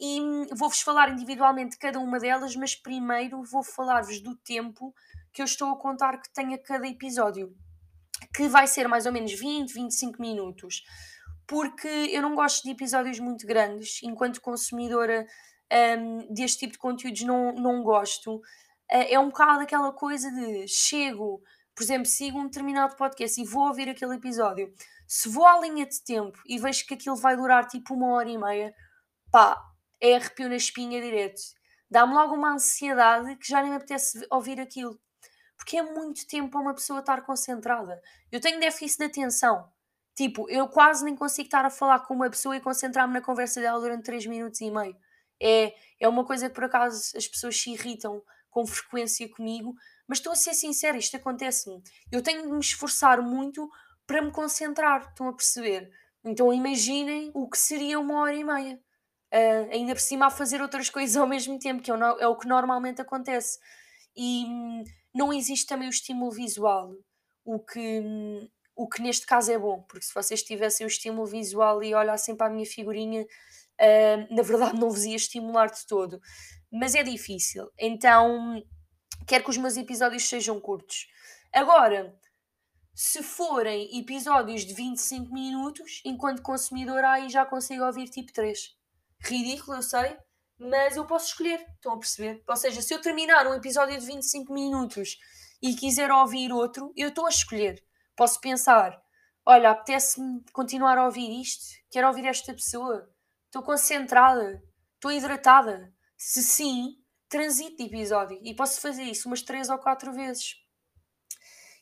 e 0.00 0.20
hum, 0.20 0.46
vou-vos 0.54 0.80
falar 0.80 1.10
individualmente 1.10 1.72
de 1.72 1.78
cada 1.78 1.98
uma 1.98 2.18
delas, 2.18 2.54
mas 2.56 2.74
primeiro 2.74 3.42
vou 3.44 3.62
falar-vos 3.62 4.20
do 4.20 4.36
tempo 4.36 4.94
que 5.32 5.40
eu 5.40 5.44
estou 5.44 5.70
a 5.70 5.78
contar 5.78 6.20
que 6.20 6.32
tem 6.32 6.54
a 6.54 6.58
cada 6.58 6.86
episódio, 6.86 7.54
que 8.34 8.48
vai 8.48 8.66
ser 8.66 8.88
mais 8.88 9.06
ou 9.06 9.12
menos 9.12 9.32
20, 9.32 9.72
25 9.72 10.20
minutos, 10.20 10.82
porque 11.46 11.88
eu 11.88 12.22
não 12.22 12.34
gosto 12.34 12.64
de 12.64 12.70
episódios 12.70 13.20
muito 13.20 13.46
grandes, 13.46 14.00
enquanto 14.02 14.40
consumidora 14.40 15.26
um, 15.98 16.32
deste 16.32 16.60
tipo 16.60 16.72
de 16.72 16.78
conteúdos 16.78 17.22
não, 17.22 17.52
não 17.52 17.82
gosto. 17.82 18.36
Uh, 18.36 19.06
é 19.08 19.18
um 19.18 19.28
bocado 19.28 19.60
aquela 19.60 19.92
coisa 19.92 20.30
de 20.30 20.66
chego, 20.68 21.40
por 21.74 21.82
exemplo, 21.82 22.06
sigo 22.06 22.38
um 22.38 22.46
determinado 22.46 22.96
podcast 22.96 23.40
e 23.40 23.44
vou 23.44 23.66
ouvir 23.66 23.88
aquele 23.88 24.16
episódio. 24.16 24.72
Se 25.06 25.28
vou 25.28 25.46
à 25.46 25.60
linha 25.60 25.86
de 25.86 26.02
tempo 26.02 26.38
e 26.46 26.58
vejo 26.58 26.86
que 26.86 26.94
aquilo 26.94 27.16
vai 27.16 27.36
durar 27.36 27.66
tipo 27.66 27.94
uma 27.94 28.14
hora 28.14 28.28
e 28.28 28.38
meia, 28.38 28.74
pá, 29.30 29.60
é 30.00 30.16
arrepio 30.16 30.48
na 30.48 30.56
espinha 30.56 31.00
direto. 31.00 31.40
Dá-me 31.90 32.14
logo 32.14 32.34
uma 32.34 32.54
ansiedade 32.54 33.36
que 33.36 33.48
já 33.48 33.60
nem 33.60 33.70
me 33.70 33.76
apetece 33.76 34.26
ouvir 34.30 34.60
aquilo. 34.60 34.98
Porque 35.56 35.76
é 35.76 35.82
muito 35.82 36.26
tempo 36.26 36.50
para 36.50 36.60
uma 36.60 36.74
pessoa 36.74 37.00
estar 37.00 37.24
concentrada. 37.24 38.00
Eu 38.30 38.40
tenho 38.40 38.60
déficit 38.60 38.98
de 38.98 39.04
atenção. 39.04 39.70
Tipo, 40.16 40.48
eu 40.48 40.66
quase 40.66 41.04
nem 41.04 41.14
consigo 41.14 41.46
estar 41.46 41.64
a 41.64 41.70
falar 41.70 42.00
com 42.00 42.14
uma 42.14 42.30
pessoa 42.30 42.56
e 42.56 42.60
concentrar-me 42.60 43.12
na 43.12 43.20
conversa 43.20 43.60
dela 43.60 43.78
durante 43.78 44.04
3 44.04 44.26
minutos 44.26 44.60
e 44.62 44.70
meio. 44.70 44.96
É, 45.40 45.74
é 46.00 46.08
uma 46.08 46.24
coisa 46.24 46.48
que 46.48 46.54
por 46.54 46.64
acaso 46.64 47.16
as 47.16 47.28
pessoas 47.28 47.60
se 47.60 47.70
irritam 47.70 48.22
com 48.48 48.66
frequência 48.66 49.28
comigo, 49.28 49.74
mas 50.08 50.18
estou 50.18 50.32
a 50.32 50.36
ser 50.36 50.54
sincera, 50.54 50.96
isto 50.96 51.14
acontece-me. 51.16 51.82
Eu 52.10 52.22
tenho 52.22 52.42
de 52.42 52.48
me 52.48 52.60
esforçar 52.60 53.20
muito 53.20 53.70
para 54.06 54.22
me 54.22 54.32
concentrar, 54.32 55.08
estão 55.10 55.28
a 55.28 55.32
perceber? 55.34 55.90
Então 56.24 56.50
imaginem 56.50 57.30
o 57.34 57.46
que 57.48 57.58
seria 57.58 58.00
uma 58.00 58.20
hora 58.20 58.34
e 58.34 58.42
meia. 58.42 58.80
Uh, 59.34 59.70
ainda 59.70 59.92
por 59.92 60.00
cima 60.00 60.26
a 60.26 60.30
fazer 60.30 60.62
outras 60.62 60.88
coisas 60.90 61.16
ao 61.16 61.26
mesmo 61.26 61.58
tempo, 61.58 61.82
que 61.82 61.90
é 61.90 61.94
o, 61.94 62.02
é 62.18 62.26
o 62.26 62.36
que 62.36 62.48
normalmente 62.48 63.02
acontece. 63.02 63.58
E 64.16 64.46
hum, 64.46 64.84
não 65.14 65.32
existe 65.32 65.66
também 65.66 65.88
o 65.88 65.90
estímulo 65.90 66.30
visual, 66.30 66.94
o 67.44 67.58
que, 67.58 68.00
hum, 68.00 68.48
o 68.76 68.88
que 68.88 69.02
neste 69.02 69.26
caso 69.26 69.50
é 69.50 69.58
bom, 69.58 69.82
porque 69.82 70.04
se 70.04 70.14
vocês 70.14 70.42
tivessem 70.42 70.86
o 70.86 70.88
estímulo 70.88 71.26
visual 71.26 71.82
e 71.82 71.94
olhassem 71.94 72.36
para 72.36 72.46
a 72.46 72.50
minha 72.50 72.66
figurinha, 72.66 73.22
uh, 73.22 74.34
na 74.34 74.42
verdade 74.42 74.76
não 74.78 74.90
vos 74.90 75.04
ia 75.04 75.16
estimular 75.16 75.66
de 75.66 75.86
todo. 75.86 76.20
Mas 76.70 76.94
é 76.94 77.02
difícil, 77.02 77.70
então 77.78 78.62
quero 79.26 79.44
que 79.44 79.50
os 79.50 79.56
meus 79.56 79.76
episódios 79.76 80.28
sejam 80.28 80.60
curtos. 80.60 81.06
Agora, 81.52 82.14
se 82.94 83.22
forem 83.22 83.98
episódios 83.98 84.62
de 84.62 84.74
25 84.74 85.32
minutos, 85.32 86.02
enquanto 86.04 86.42
consumidor, 86.42 87.04
aí 87.04 87.28
já 87.28 87.44
consigo 87.46 87.84
ouvir 87.84 88.08
tipo 88.08 88.32
3 88.32 88.76
ridículo, 89.20 89.78
eu 89.78 89.82
sei, 89.82 90.16
mas 90.58 90.96
eu 90.96 91.06
posso 91.06 91.28
escolher, 91.28 91.64
estão 91.74 91.92
a 91.92 91.98
perceber? 91.98 92.42
Ou 92.46 92.56
seja, 92.56 92.80
se 92.82 92.94
eu 92.94 93.00
terminar 93.00 93.46
um 93.46 93.54
episódio 93.54 93.98
de 93.98 94.06
25 94.06 94.52
minutos 94.52 95.18
e 95.62 95.74
quiser 95.74 96.10
ouvir 96.10 96.52
outro, 96.52 96.92
eu 96.96 97.08
estou 97.08 97.26
a 97.26 97.30
escolher. 97.30 97.85
Posso 98.16 98.40
pensar, 98.40 99.00
olha, 99.44 99.70
apetece-me 99.70 100.42
continuar 100.52 100.98
a 100.98 101.04
ouvir 101.04 101.40
isto, 101.40 101.76
quero 101.90 102.08
ouvir 102.08 102.24
esta 102.26 102.52
pessoa, 102.52 103.08
estou 103.44 103.62
concentrada, 103.62 104.62
estou 104.94 105.12
hidratada. 105.12 105.92
Se 106.16 106.42
sim, 106.42 106.96
transito 107.28 107.76
de 107.76 107.84
episódio 107.84 108.40
e 108.42 108.54
posso 108.54 108.80
fazer 108.80 109.02
isso 109.02 109.28
umas 109.28 109.42
3 109.42 109.68
ou 109.68 109.78
4 109.78 110.12
vezes. 110.12 110.56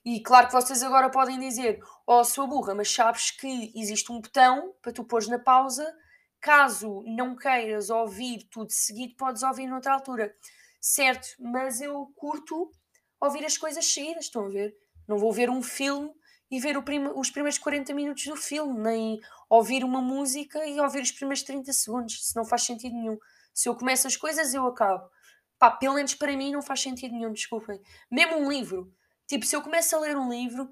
E 0.04 0.20
claro 0.20 0.48
que 0.48 0.52
vocês 0.52 0.82
agora 0.82 1.08
podem 1.08 1.38
dizer, 1.38 1.80
oh, 2.06 2.24
sua 2.24 2.46
burra, 2.46 2.74
mas 2.74 2.92
sabes 2.92 3.30
que 3.30 3.72
existe 3.74 4.12
um 4.12 4.20
botão 4.20 4.74
para 4.82 4.92
tu 4.92 5.04
pôres 5.04 5.28
na 5.28 5.38
pausa 5.38 5.86
Caso 6.44 7.02
não 7.06 7.34
queiras 7.34 7.88
ouvir 7.88 8.46
tudo 8.50 8.70
seguido, 8.70 9.16
podes 9.16 9.42
ouvir 9.42 9.66
noutra 9.66 9.94
altura. 9.94 10.36
Certo, 10.78 11.26
mas 11.38 11.80
eu 11.80 12.12
curto 12.14 12.70
ouvir 13.18 13.46
as 13.46 13.56
coisas 13.56 13.86
seguidas, 13.86 14.26
estão 14.26 14.44
a 14.44 14.50
ver? 14.50 14.76
Não 15.08 15.16
vou 15.16 15.32
ver 15.32 15.48
um 15.48 15.62
filme 15.62 16.12
e 16.50 16.60
ver 16.60 16.80
prim 16.82 17.06
os 17.14 17.30
primeiros 17.30 17.58
40 17.58 17.92
minutos 17.94 18.24
do 18.24 18.36
filme, 18.36 18.78
nem 18.80 19.20
ouvir 19.48 19.84
uma 19.84 20.00
música 20.00 20.64
e 20.66 20.80
ouvir 20.80 21.02
os 21.02 21.12
primeiros 21.12 21.42
30 21.42 21.72
segundos, 21.72 22.28
se 22.28 22.36
não 22.36 22.44
faz 22.44 22.62
sentido 22.62 22.94
nenhum. 22.94 23.18
Se 23.52 23.68
eu 23.68 23.74
começo 23.74 24.06
as 24.06 24.16
coisas, 24.16 24.52
eu 24.52 24.66
acabo. 24.66 25.08
Pá, 25.58 25.70
pelo 25.70 25.94
menos 25.94 26.14
para 26.14 26.36
mim 26.36 26.52
não 26.52 26.62
faz 26.62 26.80
sentido 26.80 27.12
nenhum, 27.12 27.32
desculpem. 27.32 27.80
Mesmo 28.10 28.36
um 28.36 28.48
livro. 28.48 28.92
Tipo, 29.26 29.46
se 29.46 29.56
eu 29.56 29.62
começo 29.62 29.96
a 29.96 30.00
ler 30.00 30.16
um 30.16 30.28
livro, 30.28 30.68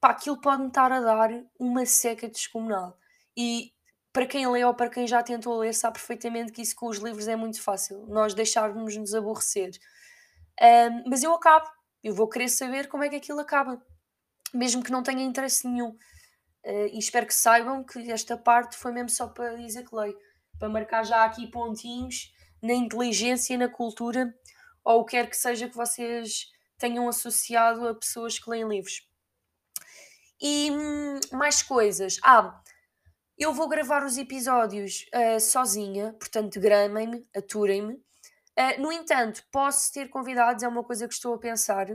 pá, 0.00 0.10
aquilo 0.10 0.40
pode-me 0.40 0.68
estar 0.68 0.90
a 0.90 1.00
dar 1.00 1.30
uma 1.58 1.86
seca 1.86 2.28
descomunal. 2.28 2.98
E 3.36 3.72
para 4.12 4.26
quem 4.26 4.46
lê 4.46 4.64
ou 4.64 4.74
para 4.74 4.90
quem 4.90 5.06
já 5.06 5.22
tentou 5.22 5.58
ler, 5.58 5.72
sabe 5.72 5.94
perfeitamente 5.94 6.52
que 6.52 6.60
isso 6.60 6.76
com 6.76 6.88
os 6.88 6.98
livros 6.98 7.28
é 7.28 7.36
muito 7.36 7.62
fácil, 7.62 8.04
nós 8.06 8.34
deixarmos 8.34 8.94
nos 8.96 9.14
aborrecer. 9.14 9.70
Um, 10.60 11.08
mas 11.08 11.22
eu 11.22 11.32
acabo, 11.32 11.66
eu 12.04 12.14
vou 12.14 12.28
querer 12.28 12.48
saber 12.48 12.88
como 12.88 13.04
é 13.04 13.08
que 13.08 13.16
aquilo 13.16 13.40
acaba, 13.40 13.82
mesmo 14.52 14.82
que 14.82 14.92
não 14.92 15.02
tenha 15.02 15.22
interesse 15.22 15.66
nenhum. 15.66 15.90
Uh, 16.64 16.86
e 16.92 16.98
espero 16.98 17.26
que 17.26 17.34
saibam 17.34 17.82
que 17.84 18.10
esta 18.10 18.36
parte 18.36 18.76
foi 18.76 18.92
mesmo 18.92 19.08
só 19.08 19.26
para 19.26 19.56
dizer 19.56 19.84
que 19.84 19.94
leio, 19.94 20.16
para 20.58 20.68
marcar 20.68 21.04
já 21.04 21.24
aqui 21.24 21.50
pontinhos 21.50 22.32
na 22.62 22.72
inteligência, 22.72 23.58
na 23.58 23.68
cultura, 23.68 24.32
ou 24.84 25.00
o 25.00 25.04
que 25.04 25.16
quer 25.16 25.28
que 25.28 25.36
seja 25.36 25.68
que 25.68 25.76
vocês 25.76 26.46
tenham 26.78 27.08
associado 27.08 27.86
a 27.88 27.94
pessoas 27.94 28.38
que 28.38 28.48
leem 28.48 28.68
livros. 28.68 29.08
E 30.40 30.70
hum, 30.70 31.20
mais 31.32 31.62
coisas. 31.62 32.18
Ah, 32.22 32.60
eu 33.38 33.52
vou 33.52 33.68
gravar 33.68 34.04
os 34.04 34.18
episódios 34.18 35.06
uh, 35.14 35.40
sozinha, 35.40 36.12
portanto, 36.12 36.60
gramem-me, 36.60 37.26
aturem-me. 37.34 37.94
Uh, 37.94 38.80
no 38.80 38.92
entanto, 38.92 39.42
posso 39.50 39.92
ter 39.92 40.08
convidados, 40.08 40.62
é 40.62 40.68
uma 40.68 40.84
coisa 40.84 41.08
que 41.08 41.14
estou 41.14 41.34
a 41.34 41.38
pensar. 41.38 41.86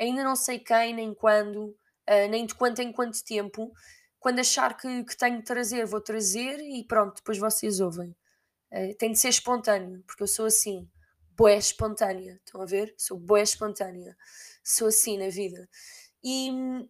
Ainda 0.00 0.22
não 0.24 0.36
sei 0.36 0.58
quem, 0.58 0.94
nem 0.94 1.14
quando, 1.14 1.76
uh, 2.08 2.28
nem 2.30 2.46
de 2.46 2.54
quanto 2.54 2.80
em 2.80 2.92
quanto 2.92 3.24
tempo. 3.24 3.72
Quando 4.18 4.40
achar 4.40 4.76
que, 4.76 5.04
que 5.04 5.16
tenho 5.16 5.38
de 5.38 5.44
trazer, 5.44 5.84
vou 5.86 6.00
trazer 6.00 6.58
e 6.60 6.84
pronto, 6.84 7.16
depois 7.16 7.38
vocês 7.38 7.80
ouvem. 7.80 8.16
tem 8.98 9.12
de 9.12 9.18
ser 9.18 9.28
espontâneo, 9.28 10.02
porque 10.06 10.22
eu 10.22 10.26
sou 10.26 10.46
assim, 10.46 10.88
boé 11.36 11.56
espontânea. 11.58 12.40
Estão 12.44 12.62
a 12.62 12.66
ver? 12.66 12.94
Sou 12.96 13.18
boé 13.18 13.42
espontânea. 13.42 14.16
Sou 14.62 14.88
assim 14.88 15.18
na 15.18 15.28
vida. 15.28 15.68
E 16.22 16.50
hum, 16.50 16.88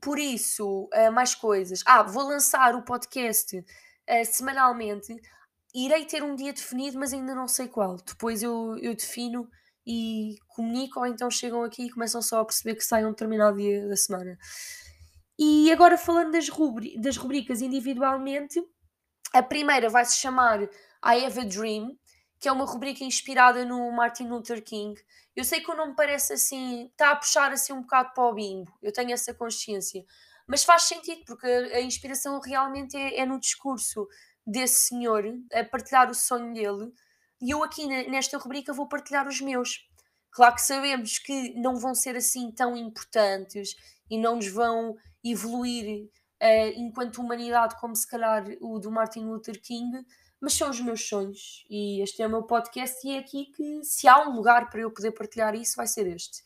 por 0.00 0.18
isso, 0.18 0.88
uh, 0.92 1.12
mais 1.12 1.34
coisas. 1.34 1.82
Ah, 1.86 2.02
vou 2.02 2.24
lançar 2.24 2.74
o 2.74 2.82
podcast 2.82 3.56
uh, 3.58 3.64
semanalmente. 4.24 5.14
Irei 5.74 6.04
ter 6.04 6.22
um 6.22 6.34
dia 6.34 6.52
definido, 6.52 6.98
mas 6.98 7.12
ainda 7.12 7.34
não 7.34 7.46
sei 7.46 7.68
qual. 7.68 7.96
Depois 7.96 8.42
eu, 8.42 8.76
eu 8.78 8.94
defino 8.94 9.48
e 9.86 10.36
comunico, 10.48 10.98
ou 10.98 11.06
então 11.06 11.30
chegam 11.30 11.62
aqui 11.62 11.86
e 11.86 11.90
começam 11.90 12.20
só 12.20 12.40
a 12.40 12.44
perceber 12.44 12.74
que 12.74 12.84
sai 12.84 13.04
um 13.04 13.10
determinado 13.10 13.56
dia 13.56 13.86
da 13.86 13.96
semana. 13.96 14.36
E 15.38 15.70
agora 15.70 15.98
falando 15.98 16.32
das, 16.32 16.48
rubri 16.48 16.98
das 16.98 17.16
rubricas 17.16 17.60
individualmente, 17.60 18.62
a 19.32 19.42
primeira 19.42 19.88
vai 19.88 20.04
se 20.04 20.16
chamar 20.16 20.62
I 20.62 21.24
Have 21.24 21.40
a 21.40 21.44
Dream, 21.44 21.96
que 22.40 22.48
é 22.48 22.52
uma 22.52 22.64
rubrica 22.64 23.04
inspirada 23.04 23.64
no 23.64 23.92
Martin 23.92 24.28
Luther 24.28 24.62
King. 24.62 25.00
Eu 25.34 25.44
sei 25.44 25.60
que 25.60 25.70
o 25.70 25.76
nome 25.76 25.94
parece 25.94 26.32
assim, 26.32 26.86
está 26.86 27.10
a 27.10 27.16
puxar 27.16 27.52
assim 27.52 27.72
um 27.72 27.82
bocado 27.82 28.12
para 28.14 28.24
o 28.24 28.34
bimbo, 28.34 28.72
eu 28.82 28.92
tenho 28.92 29.12
essa 29.12 29.34
consciência, 29.34 30.02
mas 30.46 30.64
faz 30.64 30.84
sentido 30.84 31.22
porque 31.26 31.46
a, 31.46 31.80
inspiração 31.80 32.40
realmente 32.40 32.96
é, 32.96 33.20
é, 33.20 33.26
no 33.26 33.38
discurso 33.38 34.08
desse 34.46 34.88
senhor, 34.88 35.24
a 35.52 35.64
partilhar 35.64 36.10
o 36.10 36.14
sonho 36.14 36.54
dele, 36.54 36.92
e 37.40 37.50
eu 37.50 37.62
aqui 37.62 37.86
nesta 37.86 38.38
rubrica 38.38 38.72
vou 38.72 38.86
partilhar 38.86 39.26
os 39.26 39.40
meus. 39.40 39.88
Claro 40.30 40.54
que 40.54 40.62
sabemos 40.62 41.18
que 41.18 41.54
não 41.54 41.76
vão 41.76 41.94
ser 41.94 42.16
assim 42.16 42.50
tão 42.50 42.76
importantes 42.76 43.74
e 44.10 44.18
não 44.18 44.36
nos 44.36 44.48
vão 44.48 44.96
evoluir 45.24 46.04
uh, 46.42 46.72
enquanto 46.76 47.18
humanidade, 47.18 47.76
como 47.80 47.96
se 47.96 48.06
calhar 48.06 48.44
o 48.60 48.78
do 48.78 48.90
Martin 48.90 49.24
Luther 49.24 49.60
King, 49.60 50.04
mas 50.40 50.52
são 50.52 50.70
os 50.70 50.80
meus 50.80 51.08
sonhos 51.08 51.64
e 51.70 52.02
este 52.02 52.22
é 52.22 52.26
o 52.26 52.30
meu 52.30 52.42
podcast 52.42 53.06
e 53.06 53.16
é 53.16 53.18
aqui 53.18 53.46
que 53.46 53.82
se 53.82 54.06
há 54.06 54.28
um 54.28 54.34
lugar 54.36 54.68
para 54.68 54.80
eu 54.80 54.90
poder 54.90 55.12
partilhar 55.12 55.54
isso 55.54 55.76
vai 55.76 55.86
ser 55.86 56.06
este. 56.06 56.42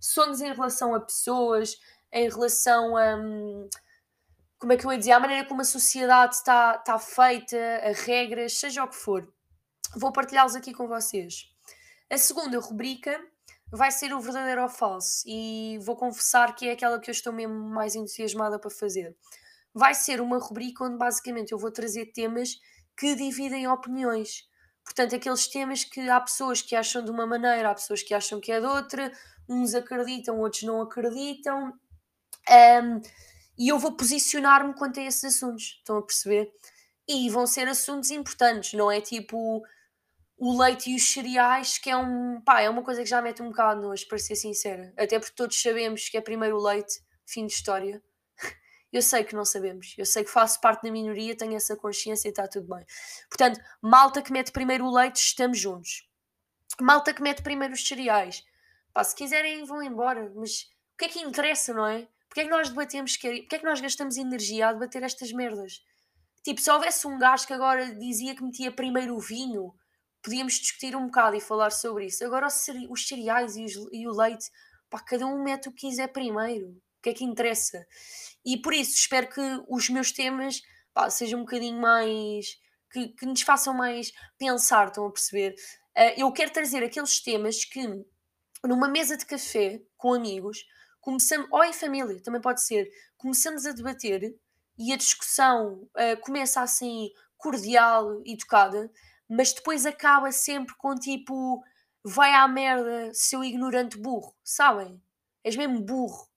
Sonhos 0.00 0.40
em 0.40 0.52
relação 0.52 0.94
a 0.94 1.00
pessoas, 1.00 1.80
em 2.12 2.28
relação 2.28 2.96
a 2.96 3.16
hum, 3.16 3.68
como 4.62 4.72
é 4.72 4.76
que 4.76 4.86
eu 4.86 4.92
ia 4.92 4.98
dizer, 4.98 5.12
a 5.12 5.20
maneira 5.20 5.44
como 5.48 5.60
a 5.60 5.64
sociedade 5.64 6.36
está, 6.36 6.76
está 6.76 6.96
feita, 6.96 7.56
a 7.84 7.92
regras, 8.04 8.58
seja 8.58 8.84
o 8.84 8.88
que 8.88 8.94
for. 8.94 9.28
Vou 9.94 10.10
partilhá-los 10.10 10.56
aqui 10.56 10.72
com 10.72 10.88
vocês. 10.88 11.50
A 12.10 12.16
segunda 12.16 12.58
rubrica 12.58 13.18
vai 13.70 13.90
ser 13.90 14.14
o 14.14 14.20
verdadeiro 14.20 14.62
ou 14.62 14.68
falso 14.68 15.22
e 15.26 15.78
vou 15.82 15.96
confessar 15.96 16.54
que 16.54 16.68
é 16.68 16.72
aquela 16.72 16.98
que 16.98 17.10
eu 17.10 17.12
estou 17.12 17.32
mesmo 17.32 17.54
mais 17.54 17.94
entusiasmada 17.94 18.58
para 18.58 18.70
fazer. 18.70 19.14
Vai 19.74 19.94
ser 19.94 20.20
uma 20.20 20.38
rubrica 20.38 20.84
onde 20.84 20.96
basicamente 20.96 21.52
eu 21.52 21.58
vou 21.58 21.70
trazer 21.70 22.06
temas 22.06 22.58
que 22.96 23.14
dividem 23.14 23.68
opiniões. 23.68 24.48
Portanto, 24.84 25.14
aqueles 25.14 25.46
temas 25.46 25.84
que 25.84 26.08
há 26.08 26.20
pessoas 26.20 26.62
que 26.62 26.74
acham 26.74 27.04
de 27.04 27.10
uma 27.10 27.26
maneira, 27.26 27.70
há 27.70 27.74
pessoas 27.74 28.02
que 28.02 28.14
acham 28.14 28.40
que 28.40 28.50
é 28.50 28.60
de 28.60 28.66
outra, 28.66 29.12
uns 29.48 29.74
acreditam, 29.74 30.40
outros 30.40 30.62
não 30.62 30.80
acreditam. 30.80 31.72
Um, 32.48 33.00
e 33.58 33.68
eu 33.68 33.78
vou 33.78 33.92
posicionar-me 33.92 34.74
quanto 34.74 35.00
a 35.00 35.02
esses 35.02 35.24
assuntos, 35.24 35.76
estão 35.78 35.98
a 35.98 36.02
perceber? 36.02 36.50
E 37.06 37.28
vão 37.30 37.46
ser 37.46 37.68
assuntos 37.68 38.10
importantes, 38.10 38.72
não 38.72 38.90
é 38.90 39.00
tipo 39.00 39.62
o 40.44 40.60
leite 40.60 40.90
e 40.90 40.96
os 40.96 41.12
cereais, 41.12 41.78
que 41.78 41.88
é 41.88 41.96
um 41.96 42.40
pá, 42.40 42.60
é 42.60 42.68
uma 42.68 42.82
coisa 42.82 43.00
que 43.00 43.08
já 43.08 43.22
mete 43.22 43.40
um 43.40 43.50
bocado 43.50 43.80
nojo, 43.80 44.08
para 44.08 44.18
ser 44.18 44.34
sincera. 44.34 44.92
Até 44.98 45.16
porque 45.20 45.36
todos 45.36 45.62
sabemos 45.62 46.08
que 46.08 46.16
é 46.16 46.20
primeiro 46.20 46.56
o 46.56 46.60
leite, 46.60 47.00
fim 47.24 47.46
de 47.46 47.52
história. 47.52 48.02
Eu 48.92 49.00
sei 49.02 49.22
que 49.22 49.36
não 49.36 49.44
sabemos, 49.44 49.94
eu 49.96 50.04
sei 50.04 50.22
que 50.22 50.30
faço 50.30 50.60
parte 50.60 50.82
da 50.82 50.90
minoria, 50.90 51.34
tenho 51.34 51.54
essa 51.54 51.74
consciência 51.74 52.28
e 52.28 52.30
está 52.30 52.46
tudo 52.46 52.74
bem. 52.74 52.84
Portanto, 53.30 53.58
malta 53.80 54.20
que 54.20 54.30
mete 54.30 54.52
primeiro 54.52 54.84
o 54.84 54.92
leite, 54.92 55.16
estamos 55.16 55.58
juntos. 55.58 56.06
Malta 56.78 57.14
que 57.14 57.22
mete 57.22 57.40
primeiro 57.40 57.72
os 57.72 57.88
cereais, 57.88 58.44
pá, 58.92 59.02
se 59.02 59.14
quiserem 59.14 59.64
vão 59.64 59.82
embora, 59.82 60.30
mas 60.34 60.64
o 60.92 60.98
que 60.98 61.04
é 61.06 61.08
que 61.08 61.20
interessa, 61.20 61.72
não 61.72 61.86
é? 61.86 62.06
Porque 62.28 62.40
é 62.40 62.44
que 62.44 62.50
nós 62.50 62.68
debatemos, 62.68 63.16
porque 63.16 63.54
é 63.54 63.58
que 63.58 63.64
nós 63.64 63.80
gastamos 63.80 64.18
energia 64.18 64.68
a 64.68 64.72
debater 64.74 65.02
estas 65.04 65.32
merdas? 65.32 65.82
Tipo, 66.42 66.60
se 66.60 66.70
houvesse 66.70 67.06
um 67.06 67.18
gajo 67.18 67.46
que 67.46 67.54
agora 67.54 67.94
dizia 67.94 68.34
que 68.34 68.42
metia 68.42 68.70
primeiro 68.70 69.14
o 69.14 69.20
vinho, 69.20 69.72
podíamos 70.22 70.54
discutir 70.54 70.94
um 70.96 71.06
bocado 71.06 71.36
e 71.36 71.40
falar 71.40 71.70
sobre 71.70 72.06
isso. 72.06 72.24
Agora 72.24 72.46
os 72.46 73.06
cereais 73.06 73.56
e, 73.56 73.64
os, 73.64 73.74
e 73.92 74.06
o 74.06 74.12
leite, 74.12 74.50
pá, 74.88 75.00
cada 75.00 75.26
um 75.26 75.42
mete 75.42 75.68
o 75.68 75.72
que 75.72 75.88
quiser 75.88 76.08
primeiro. 76.08 76.68
O 76.68 77.02
que 77.02 77.10
é 77.10 77.14
que 77.14 77.24
interessa? 77.24 77.84
E 78.44 78.56
por 78.56 78.72
isso 78.72 78.94
espero 78.94 79.28
que 79.28 79.40
os 79.68 79.88
meus 79.88 80.12
temas 80.12 80.62
pá, 80.94 81.10
sejam 81.10 81.40
um 81.40 81.44
bocadinho 81.44 81.80
mais. 81.80 82.60
Que, 82.90 83.08
que 83.08 83.24
nos 83.24 83.40
façam 83.40 83.72
mais 83.72 84.12
pensar, 84.36 84.88
estão 84.88 85.06
a 85.06 85.10
perceber? 85.10 85.54
Uh, 85.96 86.12
eu 86.18 86.30
quero 86.30 86.52
trazer 86.52 86.84
aqueles 86.84 87.20
temas 87.20 87.64
que, 87.64 87.86
numa 88.62 88.86
mesa 88.86 89.16
de 89.16 89.24
café 89.24 89.80
com 89.96 90.12
amigos, 90.12 90.62
começamos, 91.00 91.48
ou 91.50 91.64
em 91.64 91.72
família, 91.72 92.22
também 92.22 92.40
pode 92.40 92.62
ser, 92.62 92.90
começamos 93.16 93.64
a 93.64 93.72
debater 93.72 94.34
e 94.78 94.92
a 94.92 94.96
discussão 94.96 95.88
uh, 95.96 96.20
começa 96.20 96.60
assim 96.60 97.08
cordial, 97.38 98.22
educada, 98.26 98.90
mas 99.34 99.54
depois 99.54 99.86
acaba 99.86 100.30
sempre 100.30 100.74
com 100.76 100.94
tipo 100.94 101.64
vai 102.04 102.34
à 102.34 102.46
merda, 102.46 103.10
seu 103.14 103.42
ignorante 103.42 103.96
burro, 103.96 104.36
sabem? 104.44 105.02
És 105.42 105.56
mesmo 105.56 105.80
burro, 105.80 106.28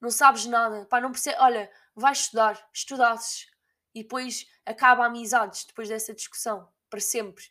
não 0.00 0.10
sabes 0.10 0.46
nada, 0.46 0.86
pá, 0.86 1.00
não 1.02 1.10
percebes, 1.10 1.38
olha, 1.40 1.70
vai 1.94 2.12
estudar, 2.12 2.66
estudasses 2.72 3.50
e 3.94 4.02
depois 4.02 4.46
acaba 4.64 5.04
amizades 5.04 5.66
depois 5.66 5.88
dessa 5.90 6.14
discussão, 6.14 6.66
para 6.88 7.00
sempre. 7.00 7.44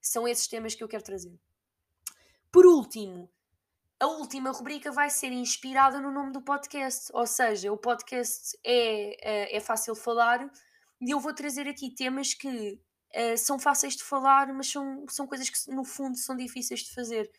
São 0.00 0.26
esses 0.26 0.48
temas 0.48 0.74
que 0.74 0.82
eu 0.82 0.88
quero 0.88 1.04
trazer. 1.04 1.38
Por 2.50 2.64
último, 2.64 3.30
a 4.00 4.06
última 4.06 4.52
rubrica 4.52 4.90
vai 4.90 5.10
ser 5.10 5.32
inspirada 5.32 6.00
no 6.00 6.10
nome 6.10 6.32
do 6.32 6.40
podcast, 6.40 7.10
ou 7.12 7.26
seja, 7.26 7.70
o 7.70 7.76
podcast 7.76 8.58
é, 8.64 9.52
é, 9.52 9.56
é 9.56 9.60
fácil 9.60 9.94
falar 9.94 10.50
e 10.98 11.10
eu 11.10 11.20
vou 11.20 11.34
trazer 11.34 11.68
aqui 11.68 11.90
temas 11.90 12.32
que 12.32 12.80
uh, 13.14 13.36
são 13.36 13.58
fáceis 13.58 13.96
de 13.96 14.04
falar, 14.04 14.52
mas 14.52 14.70
são, 14.70 15.04
são 15.08 15.26
coisas 15.26 15.48
que 15.48 15.70
no 15.70 15.84
fundo 15.84 16.16
são 16.16 16.36
difíceis 16.36 16.80
de 16.80 16.94
fazer. 16.94 17.30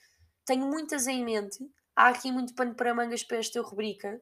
Tenho 0.45 0.67
muitas 0.67 1.08
em 1.08 1.23
mente, 1.23 1.60
há 1.95 2.10
aqui 2.10 2.32
muito 2.32 2.53
pano 2.55 2.73
para 2.73 2.93
mangas 2.93 3.23
para 3.23 3.38
esta 3.38 3.62
rubrica 3.62 4.21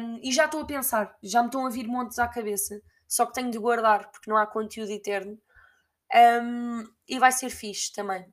um, 0.00 0.20
e 0.22 0.30
já 0.30 0.44
estou 0.44 0.60
a 0.60 0.66
pensar, 0.66 1.16
já 1.22 1.40
me 1.40 1.48
estão 1.48 1.66
a 1.66 1.70
vir 1.70 1.88
montes 1.88 2.18
à 2.18 2.28
cabeça, 2.28 2.80
só 3.08 3.26
que 3.26 3.32
tenho 3.32 3.50
de 3.50 3.58
guardar 3.58 4.10
porque 4.10 4.30
não 4.30 4.36
há 4.36 4.46
conteúdo 4.46 4.90
eterno 4.90 5.36
um, 6.42 6.84
e 7.08 7.18
vai 7.18 7.32
ser 7.32 7.50
fixe 7.50 7.92
também. 7.92 8.24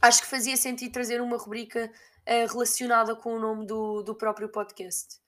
Acho 0.00 0.22
que 0.22 0.28
fazia 0.28 0.56
sentido 0.56 0.92
trazer 0.92 1.20
uma 1.20 1.36
rubrica 1.36 1.92
uh, 2.26 2.52
relacionada 2.52 3.14
com 3.14 3.34
o 3.34 3.38
nome 3.38 3.66
do, 3.66 4.02
do 4.02 4.16
próprio 4.16 4.48
podcast. 4.48 5.20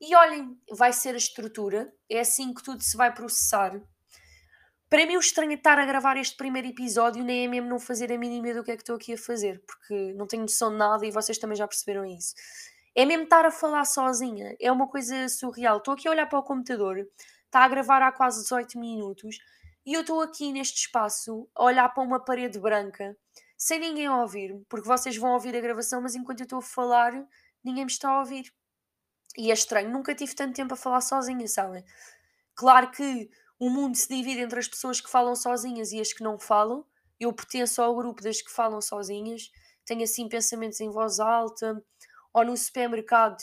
E 0.00 0.14
olhem, 0.14 0.58
vai 0.70 0.92
ser 0.92 1.14
a 1.14 1.18
estrutura, 1.18 1.92
é 2.08 2.20
assim 2.20 2.54
que 2.54 2.62
tudo 2.62 2.82
se 2.82 2.96
vai 2.96 3.12
processar. 3.12 3.80
Para 4.90 5.06
mim, 5.06 5.16
o 5.16 5.20
estranho 5.20 5.50
de 5.50 5.54
estar 5.54 5.78
a 5.78 5.86
gravar 5.86 6.16
este 6.16 6.36
primeiro 6.36 6.66
episódio 6.66 7.22
nem 7.22 7.44
é 7.44 7.48
mesmo 7.48 7.68
não 7.68 7.78
fazer 7.78 8.12
a 8.12 8.18
mínima 8.18 8.52
do 8.52 8.64
que 8.64 8.72
é 8.72 8.76
que 8.76 8.82
estou 8.82 8.96
aqui 8.96 9.12
a 9.12 9.16
fazer, 9.16 9.62
porque 9.64 10.12
não 10.14 10.26
tenho 10.26 10.42
noção 10.42 10.68
de 10.68 10.78
nada 10.78 11.06
e 11.06 11.12
vocês 11.12 11.38
também 11.38 11.56
já 11.56 11.68
perceberam 11.68 12.04
isso. 12.04 12.34
É 12.92 13.06
mesmo 13.06 13.22
estar 13.22 13.44
a 13.46 13.52
falar 13.52 13.84
sozinha, 13.84 14.56
é 14.60 14.72
uma 14.72 14.88
coisa 14.88 15.28
surreal. 15.28 15.76
Estou 15.76 15.94
aqui 15.94 16.08
a 16.08 16.10
olhar 16.10 16.26
para 16.26 16.40
o 16.40 16.42
computador, 16.42 17.06
está 17.44 17.60
a 17.60 17.68
gravar 17.68 18.02
há 18.02 18.10
quase 18.10 18.42
18 18.42 18.80
minutos 18.80 19.38
e 19.86 19.94
eu 19.94 20.00
estou 20.00 20.20
aqui 20.22 20.52
neste 20.52 20.80
espaço 20.80 21.48
a 21.54 21.62
olhar 21.62 21.88
para 21.90 22.02
uma 22.02 22.18
parede 22.18 22.58
branca 22.58 23.16
sem 23.56 23.78
ninguém 23.78 24.08
ouvir, 24.08 24.60
porque 24.68 24.88
vocês 24.88 25.16
vão 25.16 25.34
ouvir 25.34 25.54
a 25.54 25.60
gravação, 25.60 26.02
mas 26.02 26.16
enquanto 26.16 26.40
eu 26.40 26.44
estou 26.44 26.58
a 26.58 26.62
falar, 26.62 27.12
ninguém 27.62 27.84
me 27.84 27.90
está 27.92 28.08
a 28.10 28.18
ouvir. 28.18 28.52
E 29.38 29.52
é 29.52 29.54
estranho, 29.54 29.88
nunca 29.88 30.16
tive 30.16 30.34
tanto 30.34 30.56
tempo 30.56 30.74
a 30.74 30.76
falar 30.76 31.00
sozinha, 31.00 31.46
sabem? 31.46 31.84
Claro 32.56 32.90
que 32.90 33.30
o 33.60 33.70
mundo 33.70 33.96
se 33.96 34.08
divide 34.08 34.40
entre 34.40 34.58
as 34.58 34.66
pessoas 34.66 35.00
que 35.00 35.08
falam 35.08 35.36
sozinhas 35.36 35.92
e 35.92 36.00
as 36.00 36.12
que 36.12 36.24
não 36.24 36.36
falam. 36.36 36.84
Eu 37.20 37.32
pertenço 37.32 37.80
ao 37.80 37.94
grupo 37.94 38.20
das 38.22 38.42
que 38.42 38.50
falam 38.50 38.80
sozinhas, 38.80 39.50
tenho 39.84 40.02
assim 40.02 40.28
pensamentos 40.28 40.80
em 40.80 40.90
voz 40.90 41.20
alta, 41.20 41.80
ou 42.32 42.44
no 42.44 42.56
supermercado, 42.56 43.38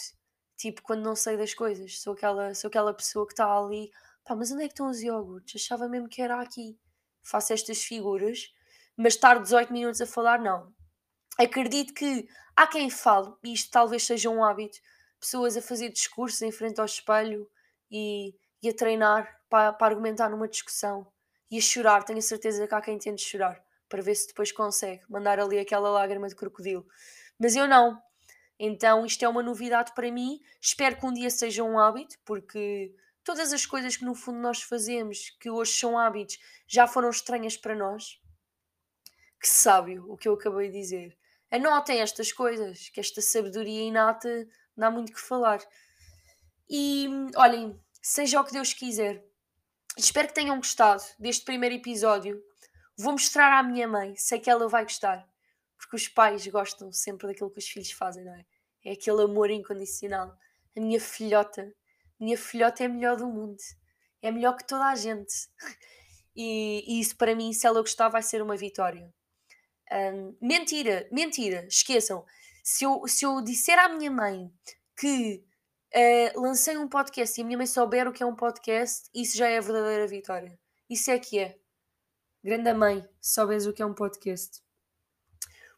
tipo 0.57 0.81
quando 0.81 1.03
não 1.03 1.15
sei 1.15 1.37
das 1.37 1.53
coisas, 1.53 2.01
sou 2.01 2.13
aquela, 2.13 2.53
sou 2.53 2.67
aquela 2.67 2.93
pessoa 2.93 3.25
que 3.25 3.33
está 3.33 3.45
ali, 3.45 3.89
pá, 4.25 4.35
mas 4.35 4.51
onde 4.51 4.63
é 4.63 4.67
que 4.67 4.73
estão 4.73 4.89
os 4.89 5.01
iogurtes? 5.01 5.61
Achava 5.61 5.87
mesmo 5.87 6.09
que 6.09 6.21
era 6.21 6.41
aqui. 6.41 6.77
Faço 7.23 7.53
estas 7.53 7.83
figuras 7.83 8.51
mas 8.97 9.13
estar 9.13 9.39
18 9.39 9.71
minutos 9.71 10.01
a 10.01 10.07
falar, 10.07 10.39
não. 10.39 10.73
Acredito 11.37 11.93
que 11.93 12.27
há 12.55 12.65
quem 12.65 12.89
fale, 12.89 13.31
e 13.43 13.53
isto 13.53 13.69
talvez 13.69 14.03
seja 14.03 14.29
um 14.29 14.43
hábito, 14.43 14.79
pessoas 15.19 15.55
a 15.55 15.61
fazer 15.61 15.89
discursos 15.89 16.41
em 16.41 16.51
frente 16.51 16.79
ao 16.79 16.85
espelho 16.85 17.47
e, 17.91 18.33
e 18.61 18.69
a 18.69 18.73
treinar 18.73 19.36
para, 19.49 19.73
para 19.73 19.87
argumentar 19.87 20.29
numa 20.29 20.47
discussão 20.47 21.07
e 21.49 21.57
a 21.57 21.61
chorar. 21.61 22.03
Tenho 22.03 22.19
a 22.19 22.21
certeza 22.21 22.67
que 22.67 22.75
há 22.75 22.81
quem 22.81 22.97
tente 22.97 23.23
chorar 23.23 23.63
para 23.89 24.01
ver 24.01 24.15
se 24.15 24.27
depois 24.27 24.51
consegue 24.51 25.01
mandar 25.09 25.39
ali 25.39 25.59
aquela 25.59 25.89
lágrima 25.89 26.27
de 26.27 26.35
crocodilo. 26.35 26.85
Mas 27.39 27.55
eu 27.55 27.67
não. 27.67 28.01
Então 28.59 29.05
isto 29.05 29.23
é 29.23 29.27
uma 29.27 29.43
novidade 29.43 29.93
para 29.93 30.11
mim. 30.11 30.41
Espero 30.59 30.97
que 30.97 31.05
um 31.05 31.13
dia 31.13 31.29
seja 31.29 31.63
um 31.63 31.79
hábito, 31.79 32.17
porque 32.25 32.93
todas 33.23 33.53
as 33.53 33.65
coisas 33.65 33.95
que 33.95 34.05
no 34.05 34.15
fundo 34.15 34.39
nós 34.39 34.61
fazemos, 34.61 35.29
que 35.39 35.49
hoje 35.49 35.73
são 35.73 35.97
hábitos, 35.97 36.39
já 36.67 36.87
foram 36.87 37.09
estranhas 37.09 37.55
para 37.55 37.75
nós. 37.75 38.19
Que 39.39 39.47
sábio 39.47 40.05
o 40.11 40.17
que 40.17 40.27
eu 40.27 40.33
acabei 40.33 40.69
de 40.69 40.79
dizer. 40.79 41.17
Anotem 41.51 42.01
estas 42.01 42.31
coisas, 42.33 42.89
que 42.89 42.99
esta 42.99 43.21
sabedoria 43.21 43.83
inata 43.83 44.47
dá 44.75 44.91
muito 44.91 45.13
que 45.13 45.21
falar. 45.21 45.59
E 46.69 47.07
olhem, 47.35 47.79
seja 48.01 48.41
o 48.41 48.43
que 48.43 48.51
Deus 48.51 48.73
quiser. 48.73 49.23
Espero 49.97 50.27
que 50.27 50.35
tenham 50.35 50.57
gostado 50.57 51.01
deste 51.17 51.43
primeiro 51.43 51.73
episódio. 51.73 52.39
Vou 52.95 53.13
mostrar 53.13 53.57
à 53.57 53.63
minha 53.63 53.87
mãe, 53.87 54.15
sei 54.15 54.39
que 54.39 54.47
ela 54.47 54.69
vai 54.69 54.83
gostar, 54.83 55.27
porque 55.75 55.95
os 55.95 56.07
pais 56.07 56.45
gostam 56.45 56.91
sempre 56.91 57.25
daquilo 57.25 57.49
que 57.49 57.57
os 57.57 57.67
filhos 57.67 57.91
fazem, 57.91 58.23
não 58.23 58.35
é? 58.35 58.45
É 58.85 58.91
aquele 58.91 59.23
amor 59.23 59.49
incondicional. 59.49 60.37
A 60.75 60.79
minha 60.79 61.01
filhota, 61.01 61.73
minha 62.19 62.37
filhota 62.37 62.83
é 62.83 62.85
a 62.85 62.89
melhor 62.89 63.17
do 63.17 63.25
mundo, 63.25 63.57
é 64.21 64.31
melhor 64.31 64.55
que 64.55 64.67
toda 64.67 64.85
a 64.85 64.95
gente. 64.95 65.33
E, 66.39 66.83
e 66.85 66.99
isso 66.99 67.17
para 67.17 67.33
mim, 67.33 67.51
se 67.51 67.65
ela 67.65 67.81
gostar, 67.81 68.09
vai 68.09 68.21
ser 68.21 68.43
uma 68.43 68.55
vitória. 68.55 69.11
Um, 69.91 70.37
mentira, 70.39 71.07
mentira, 71.11 71.65
esqueçam. 71.67 72.23
Se 72.63 72.85
eu, 72.85 73.07
se 73.07 73.25
eu 73.25 73.41
disser 73.41 73.79
à 73.79 73.89
minha 73.89 74.11
mãe 74.11 74.53
que 74.95 75.43
uh, 75.95 76.41
lancei 76.41 76.77
um 76.77 76.87
podcast 76.87 77.39
e 77.39 77.43
a 77.43 77.45
minha 77.45 77.57
mãe 77.57 77.67
souber 77.67 78.07
o 78.07 78.13
que 78.13 78.23
é 78.23 78.25
um 78.25 78.35
podcast, 78.35 79.09
isso 79.13 79.37
já 79.37 79.47
é 79.47 79.57
a 79.57 79.61
verdadeira 79.61 80.07
vitória. 80.07 80.57
Isso 80.89 81.11
é 81.11 81.19
que 81.19 81.39
é. 81.39 81.57
Grande 82.43 82.73
mãe, 82.73 83.07
souberes 83.21 83.65
o 83.65 83.73
que 83.73 83.81
é 83.81 83.85
um 83.85 83.93
podcast. 83.93 84.61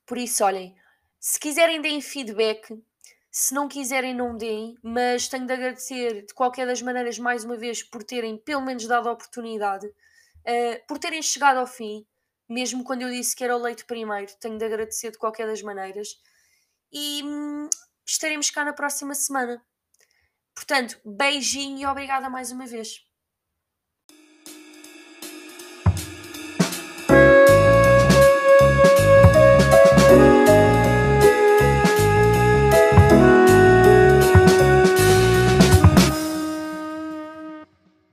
Por 0.06 0.18
isso, 0.18 0.44
olhem, 0.44 0.76
se 1.20 1.40
quiserem 1.40 1.82
deem 1.82 2.02
feedback, 2.02 2.82
Se 3.32 3.54
não 3.54 3.68
quiserem, 3.68 4.14
não 4.16 4.36
deem, 4.36 4.76
mas 4.82 5.28
tenho 5.28 5.46
de 5.46 5.54
agradecer 5.54 6.26
de 6.26 6.34
qualquer 6.34 6.66
das 6.66 6.82
maneiras 6.82 7.20
mais 7.20 7.46
uma 7.46 7.56
vez 7.56 7.84
por 7.84 8.04
terem 8.04 8.38
pelo 8.38 8.62
menos 8.62 8.88
dado 8.88 9.08
a 9.08 9.12
oportunidade, 9.12 9.86
uh, 9.86 10.88
por 10.88 10.98
terem 10.98 11.22
chegado 11.22 11.58
ao 11.58 11.68
fim, 11.68 12.08
mesmo 12.50 12.84
quando 12.84 13.04
eu 13.04 13.10
disse 13.10 13.36
que 13.36 13.44
era 13.44 13.56
o 13.56 13.62
leito 13.62 13.86
primeiro, 13.86 14.34
tenho 14.40 14.58
de 14.58 14.66
agradecer 14.66 15.12
de 15.12 15.20
qualquer 15.20 15.46
das 15.46 15.62
maneiras. 15.62 16.20
E 16.92 17.22
hum, 17.24 17.70
estaremos 18.06 18.50
cá 18.50 18.66
na 18.66 18.74
próxima 18.74 19.14
semana. 19.14 19.64
Portanto, 20.56 21.00
beijinho 21.06 21.80
e 21.80 21.86
obrigada 21.86 22.30
mais 22.30 22.52
uma 22.52 22.66
vez. 22.68 23.09